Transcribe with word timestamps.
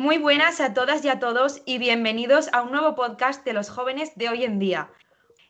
Muy 0.00 0.16
buenas 0.16 0.62
a 0.62 0.72
todas 0.72 1.04
y 1.04 1.10
a 1.10 1.18
todos 1.18 1.60
y 1.66 1.76
bienvenidos 1.76 2.48
a 2.54 2.62
un 2.62 2.72
nuevo 2.72 2.94
podcast 2.94 3.44
de 3.44 3.52
los 3.52 3.68
jóvenes 3.68 4.16
de 4.16 4.30
hoy 4.30 4.44
en 4.44 4.58
día. 4.58 4.88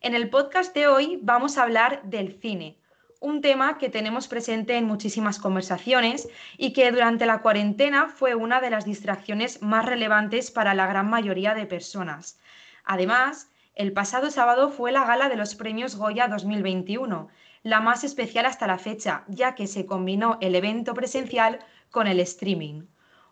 En 0.01 0.13
el 0.13 0.29
podcast 0.29 0.75
de 0.75 0.89
hoy 0.89 1.21
vamos 1.23 1.57
a 1.57 1.63
hablar 1.63 2.03
del 2.03 2.33
cine, 2.33 2.77
un 3.21 3.43
tema 3.43 3.79
que 3.79 3.91
tenemos 3.91 4.27
presente 4.27 4.77
en 4.77 4.87
muchísimas 4.87 5.39
conversaciones 5.39 6.29
y 6.59 6.73
que 6.73 6.91
durante 6.91 7.27
la 7.27 7.43
cuarentena 7.43 8.09
fue 8.09 8.35
una 8.35 8.61
de 8.61 8.71
las 8.71 8.85
distracciones 8.85 9.63
más 9.63 9.87
relevantes 9.87 10.51
para 10.51 10.75
la 10.75 10.89
gran 10.89 11.09
mayoría 11.09 11.55
de 11.55 11.67
personas. 11.67 12.41
Además, 12.85 13.53
el 13.77 13.93
pasado 13.93 14.33
sábado 14.33 14.73
fue 14.73 14.91
la 14.91 15.05
gala 15.05 15.29
de 15.29 15.37
los 15.37 15.55
premios 15.55 15.95
Goya 15.95 16.27
2021, 16.27 17.29
la 17.63 17.81
más 17.81 18.03
especial 18.03 18.47
hasta 18.47 18.67
la 18.67 18.79
fecha, 18.79 19.23
ya 19.29 19.55
que 19.55 19.69
se 19.69 19.87
combinó 19.87 20.39
el 20.41 20.57
evento 20.57 20.93
presencial 20.93 21.61
con 21.93 22.09
el 22.09 22.19
streaming. 22.19 22.83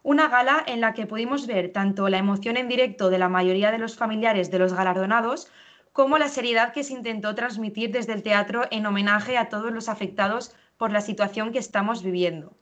Una 0.08 0.28
gala 0.28 0.64
en 0.66 0.80
la 0.80 0.94
que 0.94 1.06
pudimos 1.06 1.46
ver 1.46 1.70
tanto 1.70 2.08
la 2.08 2.16
emoción 2.16 2.56
en 2.56 2.66
directo 2.66 3.10
de 3.10 3.18
la 3.18 3.28
mayoría 3.28 3.70
de 3.70 3.76
los 3.76 3.94
familiares 3.94 4.50
de 4.50 4.58
los 4.58 4.72
galardonados, 4.72 5.52
como 5.92 6.16
la 6.16 6.28
seriedad 6.28 6.72
que 6.72 6.82
se 6.82 6.94
intentó 6.94 7.34
transmitir 7.34 7.90
desde 7.90 8.14
el 8.14 8.22
teatro 8.22 8.62
en 8.70 8.86
homenaje 8.86 9.36
a 9.36 9.50
todos 9.50 9.70
los 9.70 9.90
afectados 9.90 10.56
por 10.78 10.92
la 10.92 11.02
situación 11.02 11.52
que 11.52 11.58
estamos 11.58 12.02
viviendo. 12.02 12.56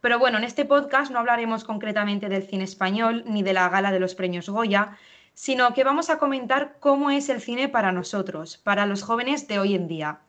Pero 0.00 0.18
bueno, 0.18 0.38
en 0.38 0.44
este 0.44 0.64
podcast 0.64 1.12
no 1.12 1.18
hablaremos 1.18 1.64
concretamente 1.64 2.30
del 2.30 2.44
cine 2.44 2.64
español 2.64 3.24
ni 3.26 3.42
de 3.42 3.52
la 3.52 3.68
gala 3.68 3.92
de 3.92 4.00
los 4.00 4.14
premios 4.14 4.48
Goya, 4.48 4.96
sino 5.34 5.74
que 5.74 5.84
vamos 5.84 6.08
a 6.08 6.16
comentar 6.16 6.78
cómo 6.80 7.10
es 7.10 7.28
el 7.28 7.42
cine 7.42 7.68
para 7.68 7.92
nosotros, 7.92 8.56
para 8.56 8.86
los 8.86 9.02
jóvenes 9.02 9.46
de 9.48 9.58
hoy 9.58 9.74
en 9.74 9.86
día. 9.86 10.20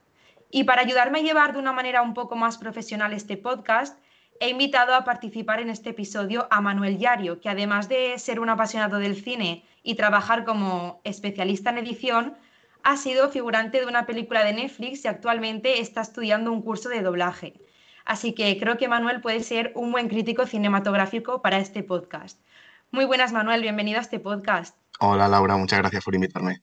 Y 0.51 0.65
para 0.65 0.81
ayudarme 0.81 1.19
a 1.19 1.23
llevar 1.23 1.53
de 1.53 1.59
una 1.59 1.71
manera 1.71 2.01
un 2.01 2.13
poco 2.13 2.35
más 2.35 2.57
profesional 2.57 3.13
este 3.13 3.37
podcast, 3.37 3.97
he 4.39 4.49
invitado 4.49 4.93
a 4.93 5.03
participar 5.03 5.59
en 5.59 5.69
este 5.69 5.91
episodio 5.91 6.47
a 6.51 6.61
Manuel 6.61 6.97
Yario, 6.97 7.39
que 7.39 7.49
además 7.49 7.89
de 7.89 8.17
ser 8.19 8.39
un 8.39 8.49
apasionado 8.49 8.99
del 8.99 9.21
cine 9.21 9.65
y 9.83 9.95
trabajar 9.95 10.43
como 10.43 11.01
especialista 11.03 11.69
en 11.69 11.79
edición, 11.79 12.37
ha 12.83 12.97
sido 12.97 13.29
figurante 13.29 13.79
de 13.79 13.85
una 13.85 14.05
película 14.05 14.43
de 14.43 14.53
Netflix 14.53 15.03
y 15.03 15.07
actualmente 15.07 15.81
está 15.81 16.01
estudiando 16.01 16.51
un 16.51 16.61
curso 16.61 16.89
de 16.89 17.01
doblaje. 17.01 17.53
Así 18.05 18.33
que 18.33 18.57
creo 18.57 18.77
que 18.77 18.87
Manuel 18.87 19.21
puede 19.21 19.43
ser 19.43 19.73
un 19.75 19.91
buen 19.91 20.07
crítico 20.07 20.45
cinematográfico 20.45 21.41
para 21.41 21.57
este 21.57 21.83
podcast. 21.83 22.39
Muy 22.91 23.05
buenas, 23.05 23.33
Manuel, 23.33 23.61
bienvenido 23.61 23.99
a 23.99 24.01
este 24.01 24.19
podcast. 24.19 24.77
Hola, 24.99 25.27
Laura, 25.27 25.57
muchas 25.57 25.79
gracias 25.79 26.03
por 26.05 26.15
invitarme. 26.15 26.61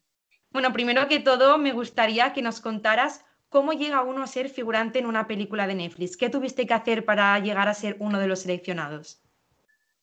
Bueno, 0.50 0.72
primero 0.72 1.06
que 1.08 1.20
todo, 1.20 1.58
me 1.58 1.72
gustaría 1.72 2.32
que 2.32 2.40
nos 2.40 2.60
contaras 2.60 3.24
¿Cómo 3.54 3.72
llega 3.72 4.02
uno 4.02 4.20
a 4.20 4.26
ser 4.26 4.48
figurante 4.48 4.98
en 4.98 5.06
una 5.06 5.28
película 5.28 5.68
de 5.68 5.76
Netflix? 5.76 6.16
¿Qué 6.16 6.28
tuviste 6.28 6.66
que 6.66 6.74
hacer 6.74 7.04
para 7.04 7.38
llegar 7.38 7.68
a 7.68 7.74
ser 7.74 7.96
uno 8.00 8.18
de 8.18 8.26
los 8.26 8.40
seleccionados? 8.40 9.22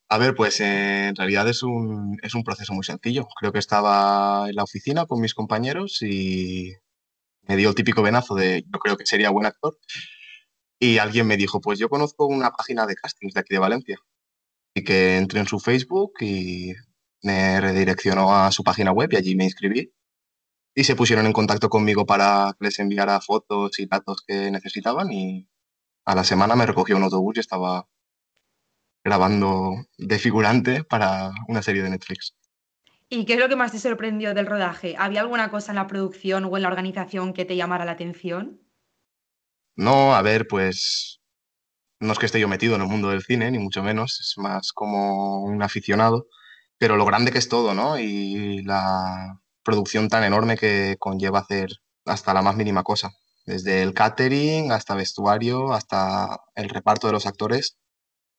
A 0.08 0.16
ver, 0.16 0.34
pues 0.34 0.58
eh, 0.60 1.08
en 1.08 1.16
realidad 1.16 1.46
es 1.46 1.62
un, 1.62 2.16
es 2.22 2.34
un 2.34 2.44
proceso 2.44 2.72
muy 2.72 2.82
sencillo. 2.82 3.28
Creo 3.38 3.52
que 3.52 3.58
estaba 3.58 4.48
en 4.48 4.56
la 4.56 4.62
oficina 4.62 5.04
con 5.04 5.20
mis 5.20 5.34
compañeros 5.34 6.00
y 6.00 6.72
me 7.42 7.56
dio 7.56 7.68
el 7.68 7.74
típico 7.74 8.00
venazo 8.00 8.34
de 8.34 8.64
yo 8.72 8.78
creo 8.78 8.96
que 8.96 9.04
sería 9.04 9.28
buen 9.28 9.44
actor. 9.44 9.76
Y 10.78 10.96
alguien 10.96 11.26
me 11.26 11.36
dijo, 11.36 11.60
pues 11.60 11.78
yo 11.78 11.90
conozco 11.90 12.24
una 12.24 12.52
página 12.52 12.86
de 12.86 12.94
castings 12.94 13.34
de 13.34 13.40
aquí 13.40 13.52
de 13.52 13.60
Valencia. 13.60 13.98
Y 14.74 14.82
que 14.82 15.18
entré 15.18 15.40
en 15.40 15.46
su 15.46 15.60
Facebook 15.60 16.14
y 16.20 16.72
me 17.20 17.60
redireccionó 17.60 18.34
a 18.34 18.50
su 18.50 18.64
página 18.64 18.92
web 18.92 19.12
y 19.12 19.16
allí 19.16 19.36
me 19.36 19.44
inscribí 19.44 19.92
y 20.74 20.84
se 20.84 20.96
pusieron 20.96 21.26
en 21.26 21.32
contacto 21.32 21.68
conmigo 21.68 22.06
para 22.06 22.54
que 22.58 22.66
les 22.66 22.78
enviara 22.78 23.20
fotos 23.20 23.78
y 23.78 23.86
datos 23.86 24.22
que 24.26 24.50
necesitaban 24.50 25.12
y 25.12 25.46
a 26.04 26.14
la 26.14 26.24
semana 26.24 26.56
me 26.56 26.66
recogió 26.66 26.96
un 26.96 27.02
autobús 27.04 27.36
y 27.36 27.40
estaba 27.40 27.86
grabando 29.04 29.74
de 29.98 30.18
figurante 30.18 30.84
para 30.84 31.30
una 31.48 31.62
serie 31.62 31.82
de 31.82 31.90
Netflix. 31.90 32.34
¿Y 33.08 33.26
qué 33.26 33.34
es 33.34 33.40
lo 33.40 33.48
que 33.48 33.56
más 33.56 33.72
te 33.72 33.78
sorprendió 33.78 34.32
del 34.32 34.46
rodaje? 34.46 34.94
¿Había 34.98 35.20
alguna 35.20 35.50
cosa 35.50 35.72
en 35.72 35.76
la 35.76 35.86
producción 35.86 36.44
o 36.46 36.56
en 36.56 36.62
la 36.62 36.68
organización 36.68 37.34
que 37.34 37.44
te 37.44 37.56
llamara 37.56 37.84
la 37.84 37.92
atención? 37.92 38.60
No, 39.76 40.14
a 40.14 40.22
ver, 40.22 40.46
pues 40.46 41.20
no 42.00 42.12
es 42.12 42.18
que 42.18 42.26
esté 42.26 42.40
yo 42.40 42.48
metido 42.48 42.74
en 42.74 42.82
el 42.82 42.88
mundo 42.88 43.10
del 43.10 43.22
cine, 43.22 43.50
ni 43.50 43.58
mucho 43.58 43.82
menos, 43.82 44.18
es 44.20 44.34
más 44.38 44.72
como 44.72 45.42
un 45.42 45.62
aficionado, 45.62 46.26
pero 46.78 46.96
lo 46.96 47.04
grande 47.04 47.32
que 47.32 47.38
es 47.38 47.48
todo, 47.48 47.74
¿no? 47.74 47.98
Y 47.98 48.62
la, 48.62 49.41
producción 49.62 50.08
tan 50.08 50.24
enorme 50.24 50.56
que 50.56 50.96
conlleva 50.98 51.40
hacer 51.40 51.68
hasta 52.04 52.34
la 52.34 52.42
más 52.42 52.56
mínima 52.56 52.82
cosa, 52.82 53.12
desde 53.46 53.82
el 53.82 53.94
catering 53.94 54.72
hasta 54.72 54.94
vestuario, 54.94 55.72
hasta 55.72 56.40
el 56.54 56.68
reparto 56.68 57.06
de 57.06 57.12
los 57.12 57.26
actores, 57.26 57.76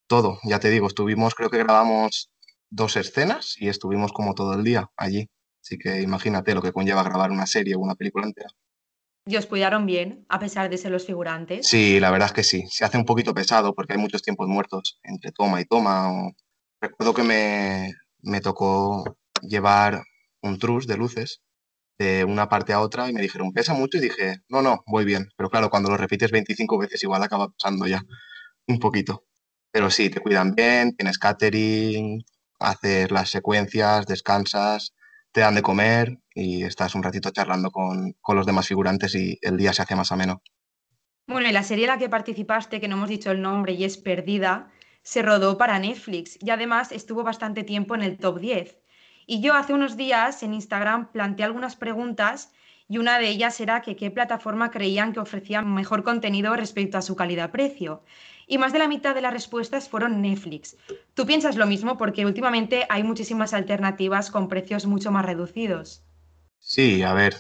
todo, 0.07 0.39
ya 0.43 0.59
te 0.59 0.69
digo, 0.69 0.87
estuvimos, 0.87 1.35
creo 1.35 1.49
que 1.49 1.57
grabamos 1.57 2.29
dos 2.69 2.95
escenas 2.97 3.55
y 3.57 3.69
estuvimos 3.69 4.11
como 4.11 4.33
todo 4.33 4.53
el 4.53 4.63
día 4.63 4.89
allí, 4.97 5.29
así 5.61 5.77
que 5.77 6.01
imagínate 6.01 6.55
lo 6.55 6.61
que 6.61 6.73
conlleva 6.73 7.03
grabar 7.03 7.31
una 7.31 7.47
serie 7.47 7.75
o 7.75 7.79
una 7.79 7.95
película 7.95 8.25
entera. 8.25 8.49
¿Y 9.25 9.37
os 9.37 9.45
cuidaron 9.45 9.85
bien, 9.85 10.25
a 10.27 10.39
pesar 10.39 10.69
de 10.69 10.77
ser 10.77 10.91
los 10.91 11.05
figurantes? 11.05 11.65
Sí, 11.65 11.99
la 12.01 12.11
verdad 12.11 12.27
es 12.27 12.33
que 12.33 12.43
sí. 12.43 12.65
Se 12.69 12.83
hace 12.83 12.97
un 12.97 13.05
poquito 13.05 13.33
pesado 13.33 13.73
porque 13.73 13.93
hay 13.93 13.99
muchos 13.99 14.21
tiempos 14.21 14.49
muertos 14.49 14.99
entre 15.01 15.31
toma 15.31 15.61
y 15.61 15.65
toma. 15.65 16.11
Recuerdo 16.81 17.13
que 17.13 17.23
me, 17.23 17.93
me 18.21 18.41
tocó 18.41 19.17
llevar 19.41 20.03
un 20.43 20.59
trus 20.59 20.85
de 20.85 20.97
luces 20.97 21.41
de 21.97 22.23
una 22.23 22.49
parte 22.49 22.73
a 22.73 22.81
otra 22.81 23.09
y 23.09 23.13
me 23.13 23.21
dijeron, 23.21 23.53
pesa 23.53 23.73
mucho 23.73 23.97
y 23.97 24.01
dije, 24.01 24.41
no, 24.49 24.61
no, 24.61 24.83
voy 24.87 25.05
bien. 25.05 25.29
Pero 25.37 25.49
claro, 25.49 25.69
cuando 25.69 25.89
lo 25.89 25.97
repites 25.97 26.31
25 26.31 26.77
veces 26.77 27.03
igual 27.03 27.23
acaba 27.23 27.49
pasando 27.49 27.87
ya 27.87 28.03
un 28.67 28.79
poquito. 28.79 29.25
Pero 29.71 29.89
sí, 29.89 30.09
te 30.09 30.19
cuidan 30.19 30.53
bien, 30.55 30.95
tienes 30.95 31.17
catering, 31.17 32.23
haces 32.59 33.11
las 33.11 33.29
secuencias, 33.29 34.05
descansas, 34.05 34.93
te 35.31 35.41
dan 35.41 35.55
de 35.55 35.61
comer 35.61 36.19
y 36.33 36.63
estás 36.63 36.95
un 36.95 37.03
ratito 37.03 37.31
charlando 37.31 37.71
con, 37.71 38.13
con 38.21 38.35
los 38.35 38.45
demás 38.45 38.67
figurantes 38.67 39.15
y 39.15 39.39
el 39.41 39.57
día 39.57 39.73
se 39.73 39.81
hace 39.81 39.95
más 39.95 40.11
ameno. 40.11 40.41
Bueno, 41.27 41.47
y 41.47 41.53
la 41.53 41.63
serie 41.63 41.85
en 41.85 41.91
la 41.91 41.97
que 41.97 42.09
participaste, 42.09 42.81
que 42.81 42.87
no 42.87 42.97
hemos 42.97 43.09
dicho 43.09 43.31
el 43.31 43.41
nombre 43.41 43.73
y 43.73 43.85
es 43.85 43.97
Perdida, 43.97 44.71
se 45.03 45.21
rodó 45.21 45.57
para 45.57 45.79
Netflix 45.79 46.37
y 46.41 46.49
además 46.49 46.91
estuvo 46.91 47.23
bastante 47.23 47.63
tiempo 47.63 47.95
en 47.95 48.03
el 48.03 48.17
top 48.17 48.39
10. 48.39 48.82
Y 49.25 49.41
yo 49.41 49.53
hace 49.53 49.73
unos 49.73 49.97
días 49.97 50.43
en 50.43 50.53
Instagram 50.53 51.11
planteé 51.11 51.45
algunas 51.45 51.75
preguntas 51.75 52.51
y 52.87 52.97
una 52.97 53.17
de 53.17 53.29
ellas 53.29 53.59
era 53.59 53.81
que 53.81 53.95
qué 53.95 54.11
plataforma 54.11 54.69
creían 54.69 55.13
que 55.13 55.19
ofrecía 55.19 55.61
mejor 55.61 56.03
contenido 56.03 56.55
respecto 56.55 56.97
a 56.97 57.01
su 57.01 57.15
calidad-precio. 57.15 58.03
Y 58.45 58.57
más 58.57 58.73
de 58.73 58.79
la 58.79 58.87
mitad 58.87 59.15
de 59.15 59.21
las 59.21 59.33
respuestas 59.33 59.87
fueron 59.87 60.21
Netflix. 60.21 60.75
¿Tú 61.13 61.25
piensas 61.25 61.55
lo 61.55 61.65
mismo? 61.65 61.97
Porque 61.97 62.25
últimamente 62.25 62.85
hay 62.89 63.03
muchísimas 63.03 63.53
alternativas 63.53 64.29
con 64.29 64.49
precios 64.49 64.85
mucho 64.85 65.11
más 65.11 65.25
reducidos. 65.25 66.03
Sí, 66.59 67.03
a 67.03 67.13
ver, 67.13 67.37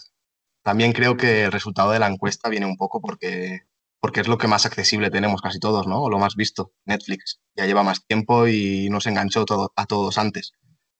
también 0.63 0.93
creo 0.93 1.17
que 1.17 1.43
el 1.43 1.51
resultado 1.51 1.91
de 1.91 1.99
la 1.99 2.07
encuesta 2.07 2.49
viene 2.49 2.65
un 2.65 2.77
poco 2.77 3.01
porque, 3.01 3.63
porque 3.99 4.21
es 4.21 4.27
lo 4.27 4.37
que 4.37 4.47
más 4.47 4.65
accesible 4.65 5.11
tenemos 5.11 5.41
casi 5.41 5.59
todos, 5.59 5.87
¿no? 5.87 6.01
O 6.01 6.09
lo 6.09 6.19
más 6.19 6.35
visto, 6.35 6.71
Netflix. 6.85 7.41
Ya 7.55 7.65
lleva 7.65 7.83
más 7.83 8.05
tiempo 8.05 8.47
y 8.47 8.89
nos 8.89 9.05
enganchó 9.05 9.45
a 9.75 9.85
todos 9.85 10.17
antes. 10.17 10.53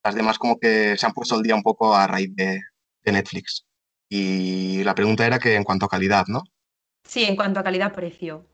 Las 0.03 0.15
demás 0.15 0.37
como 0.37 0.59
que 0.59 0.97
se 0.97 1.05
han 1.05 1.13
puesto 1.13 1.35
el 1.35 1.43
día 1.43 1.55
un 1.55 1.63
poco 1.63 1.95
a 1.95 2.07
raíz 2.07 2.35
de, 2.35 2.61
Netflix. 3.05 3.65
Y 4.09 4.83
la 4.83 4.95
pregunta 4.95 5.25
era 5.25 5.39
que 5.39 5.55
en 5.55 5.63
cuanto 5.63 5.85
a 5.85 5.89
calidad, 5.89 6.25
¿no? 6.27 6.43
Sí, 7.03 7.23
en 7.23 7.35
cuanto 7.35 7.59
a 7.59 7.63
calidad-precio. 7.63 8.45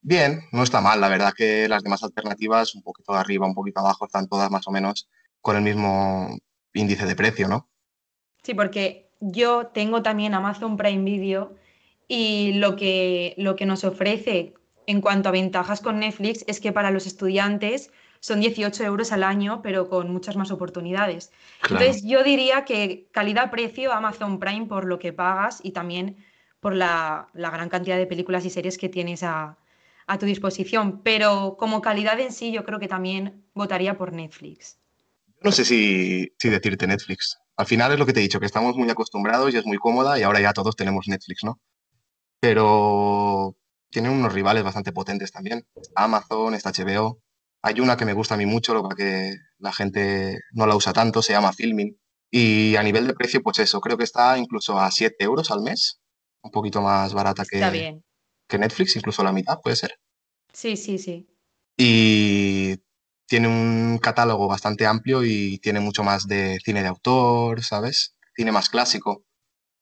Bien, 0.00 0.42
no 0.52 0.62
está 0.62 0.80
mal. 0.80 1.00
La 1.00 1.08
verdad 1.08 1.32
que 1.36 1.68
las 1.68 1.82
demás 1.82 2.02
alternativas, 2.02 2.74
un 2.74 2.82
poquito 2.82 3.14
arriba, 3.14 3.46
un 3.46 3.54
poquito 3.54 3.80
abajo, 3.80 4.06
están 4.06 4.28
todas 4.28 4.50
más 4.50 4.66
o 4.68 4.70
menos 4.70 5.08
con 5.40 5.56
el 5.56 5.62
mismo 5.62 6.38
índice 6.72 7.06
de 7.06 7.16
precio, 7.16 7.48
¿no? 7.48 7.68
Sí, 8.42 8.54
porque 8.54 9.10
yo 9.20 9.66
tengo 9.68 10.02
también 10.02 10.34
Amazon 10.34 10.76
Prime 10.76 11.04
Video 11.04 11.54
y 12.08 12.54
lo 12.54 12.76
que, 12.76 13.34
lo 13.36 13.56
que 13.56 13.66
nos 13.66 13.84
ofrece 13.84 14.54
en 14.86 15.00
cuanto 15.00 15.28
a 15.28 15.32
ventajas 15.32 15.80
con 15.80 16.00
Netflix 16.00 16.44
es 16.48 16.60
que 16.60 16.72
para 16.72 16.90
los 16.90 17.06
estudiantes 17.06 17.92
son 18.20 18.40
18 18.40 18.84
euros 18.84 19.12
al 19.12 19.22
año, 19.22 19.62
pero 19.62 19.88
con 19.88 20.12
muchas 20.12 20.36
más 20.36 20.50
oportunidades. 20.50 21.32
Entonces, 21.62 22.04
yo 22.04 22.22
diría 22.22 22.64
que 22.64 23.08
calidad-precio 23.12 23.92
Amazon 23.92 24.38
Prime 24.38 24.66
por 24.66 24.84
lo 24.84 24.98
que 24.98 25.12
pagas 25.12 25.60
y 25.62 25.72
también 25.72 26.16
por 26.60 26.74
la, 26.74 27.28
gran 27.32 27.70
cantidad 27.70 27.96
de 27.96 28.06
películas 28.06 28.44
y 28.44 28.50
series 28.50 28.76
que 28.76 28.90
tienes 28.90 29.22
a, 29.22 29.56
tu 30.18 30.26
disposición. 30.26 31.02
Pero 31.02 31.56
como 31.58 31.80
calidad 31.80 32.20
en 32.20 32.32
sí, 32.32 32.52
yo 32.52 32.64
creo 32.64 32.78
que 32.78 32.88
también 32.88 33.44
votaría 33.54 33.96
por 33.96 34.12
Netflix. 34.12 34.76
No 35.40 35.52
sé 35.52 35.64
si, 35.64 36.32
si 36.38 36.50
decirte 36.50 36.86
Netflix. 36.86 37.38
Al 37.56 37.66
final 37.66 37.92
es 37.92 37.98
lo 37.98 38.06
que 38.06 38.12
te 38.12 38.20
he 38.20 38.22
dicho, 38.22 38.40
que 38.40 38.46
estamos 38.46 38.76
muy 38.76 38.90
acostumbrados 38.90 39.54
y 39.54 39.56
es 39.56 39.64
muy 39.64 39.78
cómoda 39.78 40.18
y 40.18 40.22
ahora 40.22 40.40
ya 40.40 40.52
todos 40.52 40.76
tenemos 40.76 41.06
Netflix, 41.08 41.44
¿no? 41.44 41.60
Pero 42.40 43.56
tienen 43.90 44.12
unos 44.12 44.32
rivales 44.32 44.64
bastante 44.64 44.92
potentes 44.92 45.30
también. 45.30 45.64
Amazon, 45.94 46.54
está 46.54 46.72
HBO. 46.72 47.20
Hay 47.62 47.80
una 47.80 47.96
que 47.96 48.06
me 48.06 48.14
gusta 48.14 48.34
a 48.34 48.38
mí 48.38 48.46
mucho, 48.46 48.72
lo 48.72 48.88
que 48.88 49.34
la 49.58 49.72
gente 49.72 50.40
no 50.52 50.66
la 50.66 50.76
usa 50.76 50.92
tanto, 50.92 51.22
se 51.22 51.32
llama 51.32 51.52
Filming. 51.52 51.98
Y 52.30 52.76
a 52.76 52.82
nivel 52.82 53.06
de 53.06 53.14
precio, 53.14 53.42
pues 53.42 53.58
eso, 53.58 53.80
creo 53.80 53.98
que 53.98 54.04
está 54.04 54.38
incluso 54.38 54.78
a 54.78 54.90
7 54.90 55.16
euros 55.24 55.50
al 55.50 55.62
mes, 55.62 56.00
un 56.42 56.50
poquito 56.50 56.80
más 56.80 57.12
barata 57.12 57.44
que, 57.44 58.00
que 58.48 58.58
Netflix, 58.58 58.96
incluso 58.96 59.22
la 59.22 59.32
mitad, 59.32 59.58
puede 59.60 59.76
ser. 59.76 59.98
Sí, 60.52 60.76
sí, 60.76 60.98
sí. 60.98 61.28
Y 61.76 62.76
tiene 63.26 63.48
un 63.48 63.98
catálogo 63.98 64.48
bastante 64.48 64.86
amplio 64.86 65.24
y 65.24 65.58
tiene 65.58 65.80
mucho 65.80 66.02
más 66.02 66.26
de 66.26 66.58
cine 66.64 66.82
de 66.82 66.88
autor, 66.88 67.62
¿sabes? 67.62 68.16
Cine 68.34 68.52
más 68.52 68.68
clásico, 68.68 69.24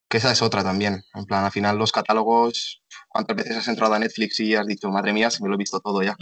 que 0.09 0.17
esa 0.17 0.31
es 0.31 0.41
otra 0.41 0.63
también. 0.63 1.03
En 1.13 1.25
plan, 1.25 1.45
al 1.45 1.51
final 1.51 1.77
los 1.77 1.91
catálogos, 1.91 2.83
¿cuántas 3.07 3.37
veces 3.37 3.57
has 3.57 3.67
entrado 3.67 3.93
a 3.93 3.99
Netflix 3.99 4.39
y 4.39 4.55
has 4.55 4.67
dicho, 4.67 4.89
madre 4.89 5.13
mía, 5.13 5.29
si 5.29 5.41
me 5.43 5.49
lo 5.49 5.55
he 5.55 5.57
visto 5.57 5.79
todo 5.79 6.01
ya? 6.03 6.15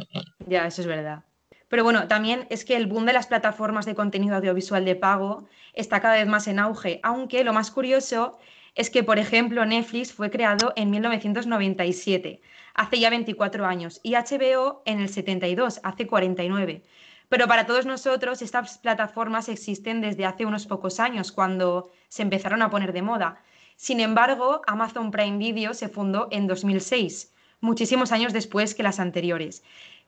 Ya, 0.45 0.68
eso 0.68 0.81
es 0.81 0.88
verdad. 0.88 1.24
Pero 1.69 1.84
bueno, 1.84 2.08
también 2.08 2.48
es 2.50 2.64
que 2.64 2.75
el 2.75 2.88
boom 2.88 3.06
de 3.06 3.14
las 3.14 3.28
plataformas 3.28 3.86
de 3.86 3.96
contenido 3.96 4.36
audiovisual 4.36 4.86
de 4.86 4.96
pago 4.96 5.48
está 5.74 6.00
cada 6.00 6.16
vez 6.16 6.28
más 6.28 6.48
en 6.48 6.60
auge, 6.60 7.00
aunque 7.04 7.44
lo 7.44 7.54
más 7.54 7.72
curioso 7.72 8.38
es 8.75 8.90
que, 8.90 9.04
por 9.04 9.18
ejemplo, 9.18 9.66
Netflix 9.66 10.14
fue 10.14 10.30
creado 10.30 10.72
en 10.75 10.92
1997, 10.92 12.42
hace 12.75 13.00
ya 13.00 13.10
24 13.10 13.66
años, 13.66 14.00
y 14.04 14.14
HBO 14.14 14.84
en 14.86 15.02
el 15.02 15.10
72, 15.10 15.81
hace 15.84 16.06
49. 16.06 16.84
Pero 17.28 17.48
para 17.48 17.66
todos 17.66 17.86
nosotros 17.86 18.42
estas 18.42 18.78
plataformas 18.78 19.50
existen 19.50 20.00
desde 20.00 20.25
hace 20.25 20.46
unos 20.46 20.68
pocos 20.68 21.00
años, 21.00 21.31
cuando 21.31 21.92
se 22.08 22.22
empezaron 22.22 22.62
a 22.62 22.69
poner 22.69 22.94
de 22.94 23.02
moda. 23.02 23.42
Sin 23.75 24.00
embargo, 24.00 24.62
Amazon 24.68 25.12
Prime 25.12 25.38
Video 25.38 25.74
se 25.74 25.90
fundó 25.90 26.28
en 26.31 26.48
2006, 26.48 27.34
muchísimos 27.60 28.12
años 28.12 28.31
después 28.31 28.75
que 28.75 28.84
las 28.84 29.00
anteriores. 29.00 29.64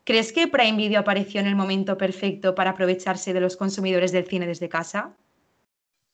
¿Crees 0.10 0.34
que 0.34 0.48
Prime 0.48 0.76
Video 0.76 1.02
apareció 1.02 1.40
en 1.40 1.46
el 1.46 1.56
momento 1.56 1.96
perfecto 1.96 2.56
para 2.56 2.72
aprovecharse 2.72 3.32
de 3.32 3.42
los 3.42 3.56
consumidores 3.56 4.12
del 4.12 4.26
cine 4.26 4.48
desde 4.48 4.68
casa? 4.68 5.16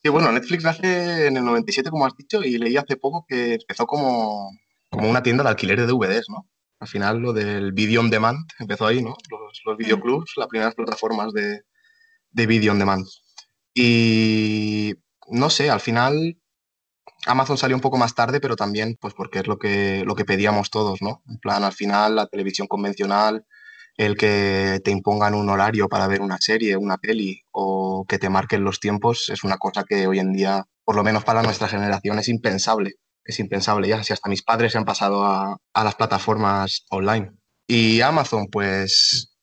Sí, 0.03 0.09
bueno, 0.09 0.29
Netflix 0.33 0.65
nace 0.65 1.27
en 1.27 1.37
el 1.37 1.45
97, 1.45 1.89
como 1.89 2.05
has 2.05 2.13
dicho, 2.17 2.43
y 2.43 2.57
leí 2.57 2.75
hace 2.75 2.97
poco 2.97 3.25
que 3.25 3.53
empezó 3.53 3.87
como, 3.87 4.51
como 4.89 5.09
una 5.09 5.23
tienda 5.23 5.43
de 5.43 5.49
alquiler 5.51 5.79
de 5.79 5.87
DVDs, 5.87 6.25
¿no? 6.27 6.45
Al 6.81 6.89
final 6.89 7.19
lo 7.19 7.31
del 7.31 7.71
video 7.71 8.01
on 8.01 8.09
demand 8.09 8.45
empezó 8.59 8.85
ahí, 8.85 9.01
¿no? 9.01 9.15
Los, 9.31 9.61
los 9.63 9.77
videoclubs, 9.77 10.33
las 10.35 10.47
primeras 10.47 10.75
plataformas 10.75 11.31
de, 11.31 11.61
de 12.31 12.47
video 12.47 12.73
on 12.73 12.79
demand. 12.79 13.07
Y 13.73 14.93
no 15.29 15.49
sé, 15.49 15.69
al 15.69 15.79
final 15.79 16.37
Amazon 17.27 17.57
salió 17.57 17.77
un 17.77 17.81
poco 17.81 17.95
más 17.95 18.13
tarde, 18.13 18.41
pero 18.41 18.57
también 18.57 18.97
pues 18.99 19.13
porque 19.13 19.39
es 19.39 19.47
lo 19.47 19.57
que, 19.57 20.03
lo 20.05 20.15
que 20.15 20.25
pedíamos 20.25 20.69
todos, 20.69 21.01
¿no? 21.01 21.23
En 21.29 21.37
plan, 21.37 21.63
al 21.63 21.71
final 21.71 22.17
la 22.17 22.27
televisión 22.27 22.67
convencional 22.67 23.45
el 23.97 24.17
que 24.17 24.81
te 24.83 24.91
impongan 24.91 25.33
un 25.33 25.49
horario 25.49 25.87
para 25.87 26.07
ver 26.07 26.21
una 26.21 26.37
serie, 26.39 26.77
una 26.77 26.97
peli 26.97 27.43
o 27.51 28.05
que 28.07 28.19
te 28.19 28.29
marquen 28.29 28.63
los 28.63 28.79
tiempos 28.79 29.29
es 29.29 29.43
una 29.43 29.57
cosa 29.57 29.83
que 29.83 30.07
hoy 30.07 30.19
en 30.19 30.33
día, 30.33 30.65
por 30.83 30.95
lo 30.95 31.03
menos 31.03 31.23
para 31.23 31.43
nuestra 31.43 31.67
generación, 31.67 32.19
es 32.19 32.27
impensable. 32.27 32.95
Es 33.23 33.39
impensable 33.39 33.87
ya, 33.87 34.03
si 34.03 34.13
hasta 34.13 34.29
mis 34.29 34.43
padres 34.43 34.73
se 34.73 34.77
han 34.77 34.85
pasado 34.85 35.25
a, 35.25 35.57
las 35.73 35.95
plataformas 35.95 36.85
online. 36.89 37.31
Y 37.67 38.01
Amazon, 38.01 38.47
pues 38.51 39.35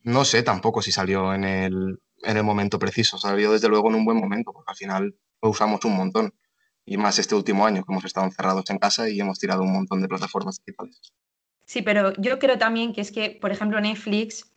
no 0.00 0.24
sé 0.24 0.42
tampoco 0.42 0.82
si 0.82 0.90
salió 0.90 1.32
en 1.32 1.44
el, 1.44 1.98
en 2.22 2.36
el 2.36 2.42
momento 2.42 2.78
preciso, 2.78 3.18
salió 3.18 3.52
desde 3.52 3.68
luego 3.68 3.88
en 3.88 3.96
un 3.96 4.04
buen 4.04 4.18
momento, 4.18 4.52
porque 4.52 4.70
al 4.72 4.76
final 4.76 5.16
lo 5.42 5.50
usamos 5.50 5.84
un 5.84 5.96
montón. 5.96 6.34
Y 6.86 6.96
más 6.96 7.18
este 7.18 7.34
último 7.34 7.66
año 7.66 7.84
que 7.84 7.92
hemos 7.92 8.04
estado 8.04 8.26
encerrados 8.26 8.68
en 8.70 8.78
casa 8.78 9.08
y 9.08 9.20
hemos 9.20 9.38
tirado 9.38 9.62
un 9.62 9.72
montón 9.72 10.02
de 10.02 10.08
plataformas 10.08 10.58
digitales. 10.58 11.12
Sí, 11.64 11.82
pero 11.82 12.12
yo 12.14 12.38
creo 12.38 12.58
también 12.58 12.92
que 12.92 13.00
es 13.00 13.10
que, 13.10 13.30
por 13.30 13.50
ejemplo, 13.50 13.80
Netflix 13.80 14.52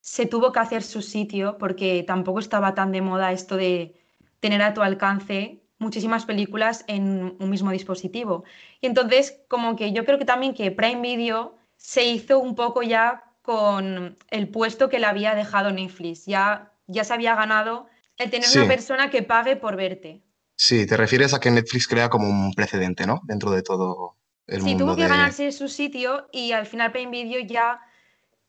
se 0.00 0.26
tuvo 0.26 0.52
que 0.52 0.60
hacer 0.60 0.82
su 0.82 1.02
sitio 1.02 1.58
porque 1.58 2.04
tampoco 2.06 2.38
estaba 2.38 2.74
tan 2.74 2.92
de 2.92 3.02
moda 3.02 3.32
esto 3.32 3.56
de 3.56 3.94
tener 4.40 4.62
a 4.62 4.74
tu 4.74 4.82
alcance 4.82 5.62
muchísimas 5.78 6.24
películas 6.24 6.84
en 6.88 7.36
un 7.38 7.50
mismo 7.50 7.70
dispositivo. 7.70 8.44
Y 8.80 8.86
entonces, 8.86 9.40
como 9.48 9.76
que 9.76 9.92
yo 9.92 10.04
creo 10.04 10.18
que 10.18 10.24
también 10.24 10.54
que 10.54 10.70
Prime 10.70 11.00
Video 11.00 11.56
se 11.76 12.04
hizo 12.04 12.38
un 12.38 12.54
poco 12.54 12.82
ya 12.82 13.24
con 13.42 14.18
el 14.30 14.48
puesto 14.48 14.88
que 14.88 14.98
le 14.98 15.06
había 15.06 15.34
dejado 15.34 15.70
Netflix. 15.70 16.26
Ya, 16.26 16.72
ya 16.86 17.04
se 17.04 17.14
había 17.14 17.34
ganado 17.34 17.86
el 18.16 18.30
tener 18.30 18.48
una 18.54 18.66
persona 18.66 19.10
que 19.10 19.22
pague 19.22 19.56
por 19.56 19.76
verte. 19.76 20.22
Sí, 20.56 20.86
te 20.86 20.96
refieres 20.96 21.32
a 21.34 21.40
que 21.40 21.50
Netflix 21.50 21.86
crea 21.86 22.08
como 22.08 22.28
un 22.28 22.52
precedente, 22.52 23.06
¿no? 23.06 23.20
Dentro 23.22 23.52
de 23.52 23.62
todo 23.62 24.16
sí, 24.48 24.76
tuvo 24.76 24.96
que 24.96 25.06
ganarse 25.06 25.52
su 25.52 25.68
sitio 25.68 26.28
y 26.32 26.52
al 26.52 26.66
final 26.66 26.92
Prime 26.92 27.10
Video 27.10 27.40
ya 27.40 27.80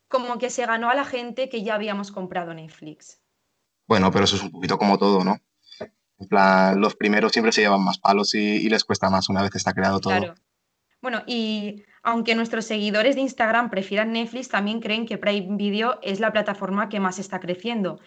como 0.08 0.38
que 0.38 0.50
se 0.50 0.66
ganó 0.66 0.90
a 0.90 0.96
la 0.96 1.06
gente 1.06 1.50
que 1.50 1.64
ya 1.64 1.76
habíamos 1.76 2.12
comprado 2.12 2.54
Netflix. 2.54 3.22
Bueno, 3.88 4.12
pero 4.12 4.26
eso 4.26 4.36
es 4.36 4.44
un 4.44 4.52
poquito 4.52 4.78
como 4.78 4.98
todo, 4.98 5.24
¿no? 5.24 5.38
En 6.20 6.28
plan, 6.28 6.80
los 6.80 6.96
primeros 6.96 7.32
siempre 7.32 7.52
se 7.52 7.62
llevan 7.62 7.84
más 7.84 7.98
palos 7.98 8.36
y, 8.36 8.68
les 8.70 8.84
cuesta 8.84 9.10
más 9.10 9.30
una 9.30 9.42
vez 9.42 9.56
está 9.56 9.74
creado 9.74 10.00
todo. 10.00 10.18
Claro. 10.18 10.36
Bueno, 11.02 11.24
y 11.26 11.84
aunque 12.04 12.36
nuestros 12.36 12.66
seguidores 12.66 13.16
de 13.16 13.22
Instagram 13.22 13.70
prefieran 13.70 14.12
Netflix, 14.12 14.50
también 14.50 14.82
creen 14.82 15.06
que 15.06 15.18
Prime 15.18 15.56
Video 15.56 16.00
es 16.02 16.20
la 16.20 16.34
plataforma 16.34 16.90
que 16.90 17.00
más 17.00 17.20
está 17.20 17.40
creciendo. 17.40 18.00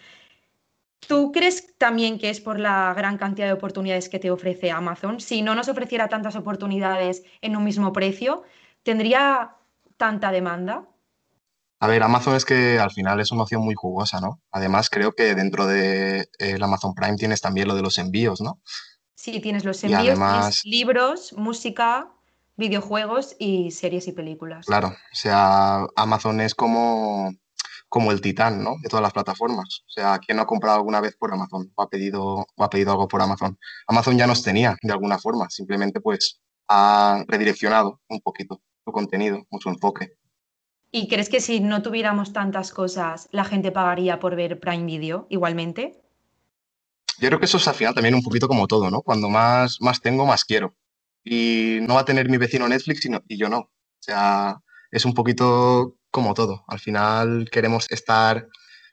¿Tú 1.07 1.31
crees 1.31 1.77
también 1.77 2.17
que 2.17 2.29
es 2.29 2.41
por 2.41 2.59
la 2.59 2.93
gran 2.95 3.17
cantidad 3.17 3.47
de 3.47 3.53
oportunidades 3.53 4.09
que 4.09 4.19
te 4.19 4.31
ofrece 4.31 4.71
Amazon? 4.71 5.19
Si 5.19 5.41
no 5.41 5.55
nos 5.55 5.67
ofreciera 5.67 6.09
tantas 6.09 6.35
oportunidades 6.35 7.23
en 7.41 7.55
un 7.55 7.63
mismo 7.63 7.93
precio, 7.93 8.43
¿tendría 8.83 9.55
tanta 9.97 10.31
demanda? 10.31 10.87
A 11.79 11.87
ver, 11.87 12.01
Amazon 12.01 12.35
es 12.35 12.45
que 12.45 12.79
al 12.79 12.91
final 12.91 13.19
es 13.19 13.31
una 13.31 13.43
opción 13.43 13.61
muy 13.61 13.75
jugosa, 13.75 14.21
¿no? 14.21 14.41
Además, 14.51 14.89
creo 14.89 15.11
que 15.11 15.35
dentro 15.35 15.67
de 15.67 16.29
Amazon 16.61 16.93
Prime 16.93 17.17
tienes 17.17 17.41
también 17.41 17.67
lo 17.67 17.75
de 17.75 17.81
los 17.81 17.97
envíos, 17.97 18.39
¿no? 18.39 18.61
Sí, 19.15 19.41
tienes 19.41 19.65
los 19.65 19.83
envíos, 19.83 20.17
tienes 20.17 20.65
libros, 20.65 21.33
música, 21.33 22.09
videojuegos 22.55 23.35
y 23.37 23.71
series 23.71 24.07
y 24.07 24.13
películas. 24.13 24.65
Claro, 24.65 24.89
o 24.89 25.15
sea, 25.15 25.85
Amazon 25.95 26.39
es 26.39 26.55
como 26.55 27.33
como 27.93 28.11
el 28.11 28.21
titán, 28.21 28.63
¿no? 28.63 28.77
De 28.81 28.89
todas 28.89 29.03
las 29.03 29.13
plataformas. 29.13 29.83
O 29.85 29.91
sea, 29.91 30.17
¿quién 30.17 30.37
no 30.37 30.41
ha 30.41 30.47
comprado 30.47 30.77
alguna 30.77 30.99
vez 30.99 31.15
por 31.15 31.31
Amazon 31.31 31.71
o 31.75 31.83
ha 31.83 31.87
pedido, 31.91 32.23
o 32.55 32.63
ha 32.63 32.67
pedido 32.67 32.89
algo 32.89 33.07
por 33.07 33.21
Amazon? 33.21 33.55
Amazon 33.85 34.17
ya 34.17 34.25
nos 34.25 34.41
tenía 34.41 34.75
de 34.81 34.91
alguna 34.91 35.19
forma, 35.19 35.47
simplemente 35.51 36.01
pues 36.01 36.41
ha 36.67 37.23
redireccionado 37.27 38.01
un 38.07 38.19
poquito 38.21 38.63
su 38.83 38.91
contenido, 38.91 39.45
su 39.61 39.69
enfoque. 39.69 40.17
¿Y 40.89 41.07
crees 41.07 41.29
que 41.29 41.39
si 41.39 41.59
no 41.59 41.83
tuviéramos 41.83 42.33
tantas 42.33 42.71
cosas, 42.71 43.29
la 43.31 43.45
gente 43.45 43.71
pagaría 43.71 44.19
por 44.19 44.35
ver 44.35 44.59
Prime 44.59 44.85
Video 44.85 45.27
igualmente? 45.29 46.01
Yo 47.19 47.27
creo 47.27 47.37
que 47.37 47.45
eso 47.45 47.57
es 47.57 47.67
al 47.67 47.75
final 47.75 47.93
también 47.93 48.15
un 48.15 48.23
poquito 48.23 48.47
como 48.47 48.65
todo, 48.65 48.89
¿no? 48.89 49.03
Cuando 49.03 49.29
más, 49.29 49.79
más 49.81 50.01
tengo, 50.01 50.25
más 50.25 50.45
quiero. 50.45 50.73
Y 51.23 51.77
no 51.83 51.93
va 51.93 51.99
a 51.99 52.05
tener 52.05 52.27
mi 52.27 52.37
vecino 52.37 52.67
Netflix 52.67 53.05
y 53.05 53.37
yo 53.37 53.49
no. 53.49 53.59
O 53.59 53.69
sea, 53.99 54.57
es 54.89 55.05
un 55.05 55.13
poquito 55.13 55.95
como 56.13 56.35
todo. 56.35 56.63
Al 56.67 56.79
final 56.79 57.49
queremos 57.51 57.91
estar 57.91 58.47